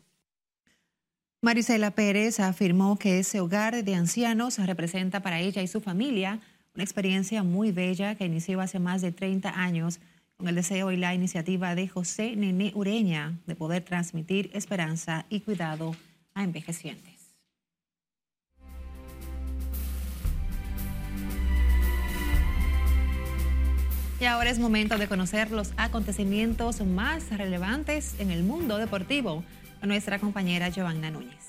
Marisela 1.41 1.91
Pérez 1.91 2.39
afirmó 2.39 2.97
que 2.97 3.20
ese 3.20 3.41
hogar 3.41 3.84
de 3.84 3.95
ancianos 3.95 4.58
representa 4.58 5.22
para 5.22 5.41
ella 5.41 5.62
y 5.62 5.68
su 5.68 5.82
familia 5.82 6.39
una 6.76 6.86
experiencia 6.86 7.43
muy 7.43 7.74
bella 7.74 8.16
que 8.16 8.24
inició 8.24 8.62
hace 8.62 8.80
más 8.80 9.01
de 9.01 9.12
30 9.12 9.49
años 9.49 9.99
con 10.38 10.47
el 10.47 10.56
deseo 10.56 10.89
y 10.93 10.95
la 10.95 11.14
iniciativa 11.14 11.76
de 11.76 11.89
José 11.89 12.38
Nene 12.38 12.72
Ureña 12.74 13.38
de 13.47 13.56
poder 13.58 13.84
transmitir 13.84 14.49
esperanza 14.54 15.26
y 15.28 15.41
cuidado 15.41 15.93
a 16.36 16.45
envejecientes. 16.45 17.12
Y 24.24 24.26
ahora 24.26 24.49
es 24.49 24.57
momento 24.57 24.97
de 24.97 25.09
conocer 25.09 25.51
los 25.51 25.74
acontecimientos 25.76 26.80
más 26.80 27.30
relevantes 27.38 28.17
en 28.19 28.32
el 28.32 28.43
mundo 28.43 28.78
deportivo 28.78 29.43
nuestra 29.82 30.17
compañera 30.17 30.69
Giovanna 30.69 31.11
Núñez. 31.11 31.43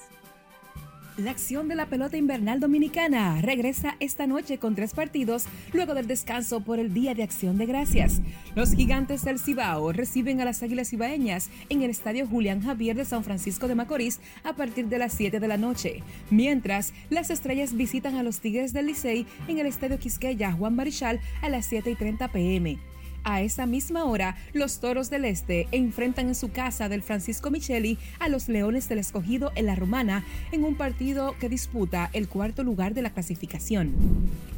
La 1.17 1.31
acción 1.31 1.69
de 1.69 1.77
la 1.77 1.87
pelota 1.87 2.17
invernal 2.17 2.59
dominicana 2.59 3.41
regresa 3.41 3.95
esta 4.01 4.27
noche 4.27 4.59
con 4.59 4.75
tres 4.75 4.95
partidos 4.95 5.45
luego 5.73 5.95
del 5.95 6.09
descanso 6.09 6.61
por 6.63 6.81
el 6.81 6.93
Día 6.93 7.15
de 7.15 7.23
Acción 7.23 7.57
de 7.57 7.67
Gracias. 7.67 8.21
Los 8.57 8.73
gigantes 8.73 9.25
del 9.25 9.39
Cibao 9.39 9.93
reciben 9.93 10.41
a 10.41 10.45
las 10.45 10.65
Águilas 10.65 10.91
Cibaeñas 10.91 11.51
en 11.69 11.83
el 11.83 11.91
Estadio 11.91 12.27
Julián 12.27 12.63
Javier 12.63 12.97
de 12.97 13.05
San 13.05 13.23
Francisco 13.23 13.69
de 13.69 13.77
Macorís 13.77 14.19
a 14.43 14.55
partir 14.55 14.87
de 14.89 14.99
las 14.99 15.13
7 15.13 15.39
de 15.39 15.49
la 15.49 15.57
noche, 15.57 16.03
mientras 16.31 16.93
las 17.11 17.31
Estrellas 17.31 17.77
visitan 17.77 18.17
a 18.17 18.25
los 18.25 18.41
Tigres 18.41 18.73
del 18.73 18.87
Licey 18.87 19.25
en 19.47 19.61
el 19.61 19.67
Estadio 19.67 20.01
Quisqueya 20.01 20.51
Juan 20.51 20.75
Marichal 20.75 21.21
a 21.43 21.49
las 21.49 21.67
7 21.67 21.93
y 21.93 21.95
30 21.95 22.27
pm. 22.33 22.94
A 23.25 23.41
esa 23.41 23.65
misma 23.65 24.05
hora, 24.05 24.37
los 24.53 24.81
Toros 24.81 25.09
del 25.09 25.25
Este 25.25 25.67
enfrentan 25.73 26.29
en 26.29 26.35
su 26.35 26.53
casa 26.53 26.91
del 26.91 27.03
Francisco 27.03 27.51
Micheli 27.51 27.97
a 28.19 28.29
los 28.29 28.49
Leones 28.49 28.87
del 28.91 28.99
Escogido 28.99 29.51
en 29.55 29.65
la 29.65 29.75
Romana 29.75 30.25
en 30.53 30.63
un 30.63 30.75
partido 30.75 31.35
que 31.41 31.49
disputa 31.49 32.11
el 32.13 32.29
cuarto 32.29 32.63
lugar 32.63 32.93
de 32.93 33.01
la 33.01 33.15
clasificación. 33.15 33.95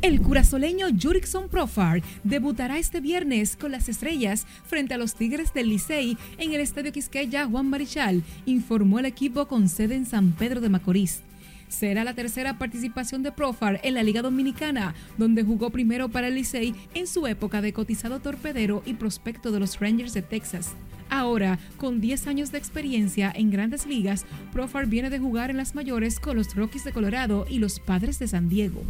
El 0.03 0.21
curazoleño 0.21 0.89
Jurickson 1.01 1.49
Profar 1.49 2.03
debutará 2.25 2.77
este 2.79 3.01
viernes 3.01 3.55
con 3.55 3.71
las 3.71 3.89
estrellas 3.89 4.47
frente 4.67 4.95
a 4.95 4.99
los 4.99 5.15
Tigres 5.15 5.55
del 5.55 5.69
Licey 5.69 6.19
en 6.39 6.53
el 6.53 6.61
Estadio 6.61 6.91
Quisqueya 6.91 7.47
Juan 7.47 7.71
Marichal, 7.71 8.25
informó 8.47 8.99
el 8.99 9.07
equipo 9.07 9.47
con 9.47 9.69
sede 9.69 9.95
en 9.95 10.07
San 10.07 10.33
Pedro 10.33 10.61
de 10.61 10.71
Macorís. 10.71 11.23
Será 11.69 12.05
la 12.05 12.15
tercera 12.15 12.59
participación 12.59 13.23
de 13.23 13.33
Profar 13.33 13.81
en 13.83 13.95
la 13.95 14.03
Liga 14.03 14.23
Dominicana, 14.23 14.95
donde 15.19 15.43
jugó 15.43 15.71
primero 15.71 16.09
para 16.09 16.29
el 16.29 16.35
Licey 16.35 16.75
en 16.95 17.07
su 17.07 17.27
época 17.27 17.61
de 17.61 17.73
cotizado 17.73 18.21
torpedero 18.21 18.83
y 18.87 18.95
prospecto 18.95 19.51
de 19.53 19.61
los 19.61 19.81
Rangers 19.81 20.15
de 20.15 20.23
Texas. 20.23 20.75
Ahora, 21.09 21.59
con 21.77 22.01
10 22.01 22.27
años 22.27 22.53
de 22.53 22.59
experiencia 22.59 23.33
en 23.35 23.51
grandes 23.51 23.87
ligas, 23.87 24.27
Profar 24.53 24.87
viene 24.87 25.11
de 25.11 25.19
jugar 25.19 25.51
en 25.51 25.57
las 25.57 25.75
mayores 25.75 26.19
con 26.19 26.37
los 26.37 26.55
Rockies 26.55 26.85
de 26.85 26.93
Colorado 26.93 27.47
y 27.49 27.59
los 27.59 27.79
Padres 27.81 28.19
de 28.19 28.29
San 28.29 28.49
Diego. 28.49 28.83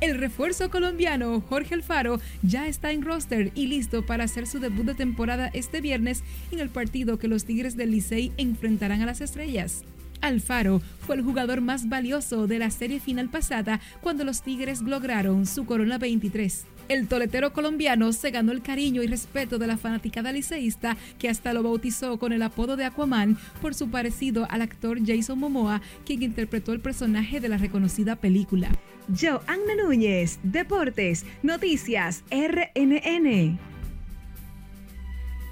El 0.00 0.18
refuerzo 0.18 0.70
colombiano 0.70 1.40
Jorge 1.40 1.74
Alfaro 1.74 2.20
ya 2.42 2.68
está 2.68 2.92
en 2.92 3.02
roster 3.02 3.50
y 3.54 3.66
listo 3.66 4.04
para 4.04 4.24
hacer 4.24 4.46
su 4.46 4.58
debut 4.60 4.84
de 4.84 4.94
temporada 4.94 5.50
este 5.54 5.80
viernes 5.80 6.22
en 6.52 6.60
el 6.60 6.68
partido 6.68 7.18
que 7.18 7.28
los 7.28 7.44
Tigres 7.44 7.76
del 7.76 7.92
Licey 7.92 8.30
enfrentarán 8.36 9.00
a 9.00 9.06
las 9.06 9.22
Estrellas. 9.22 9.84
Alfaro 10.20 10.80
fue 11.00 11.16
el 11.16 11.22
jugador 11.22 11.60
más 11.60 11.88
valioso 11.88 12.46
de 12.46 12.58
la 12.58 12.70
serie 12.70 13.00
final 13.00 13.28
pasada 13.28 13.80
cuando 14.00 14.24
los 14.24 14.42
Tigres 14.42 14.82
lograron 14.82 15.46
su 15.46 15.64
Corona 15.66 15.98
23. 15.98 16.66
El 16.88 17.08
toletero 17.08 17.52
colombiano 17.52 18.12
se 18.12 18.30
ganó 18.30 18.52
el 18.52 18.62
cariño 18.62 19.02
y 19.02 19.08
respeto 19.08 19.58
de 19.58 19.66
la 19.66 19.76
fanaticada 19.76 20.30
liceísta 20.30 20.96
que 21.18 21.28
hasta 21.28 21.52
lo 21.52 21.64
bautizó 21.64 22.18
con 22.18 22.32
el 22.32 22.42
apodo 22.42 22.76
de 22.76 22.84
Aquaman 22.84 23.36
por 23.60 23.74
su 23.74 23.90
parecido 23.90 24.46
al 24.50 24.62
actor 24.62 24.98
Jason 25.04 25.38
Momoa, 25.38 25.82
quien 26.04 26.22
interpretó 26.22 26.72
el 26.72 26.80
personaje 26.80 27.40
de 27.40 27.48
la 27.48 27.58
reconocida 27.58 28.16
película. 28.16 28.70
Yo, 29.08 29.40
Anna 29.46 29.82
Núñez, 29.82 30.38
Deportes, 30.44 31.24
Noticias, 31.42 32.22
RNN. 32.30 33.75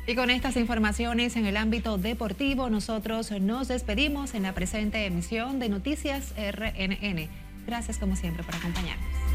Y 0.06 0.14
con 0.14 0.28
estas 0.28 0.56
informaciones 0.56 1.36
en 1.36 1.46
el 1.46 1.56
ámbito 1.56 1.96
deportivo, 1.96 2.68
nosotros 2.68 3.30
nos 3.40 3.68
despedimos 3.68 4.34
en 4.34 4.42
la 4.42 4.52
presente 4.52 5.06
emisión 5.06 5.58
de 5.58 5.70
Noticias 5.70 6.34
RNN. 6.36 7.28
Gracias 7.66 7.98
como 7.98 8.14
siempre 8.14 8.44
por 8.44 8.54
acompañarnos. 8.54 9.33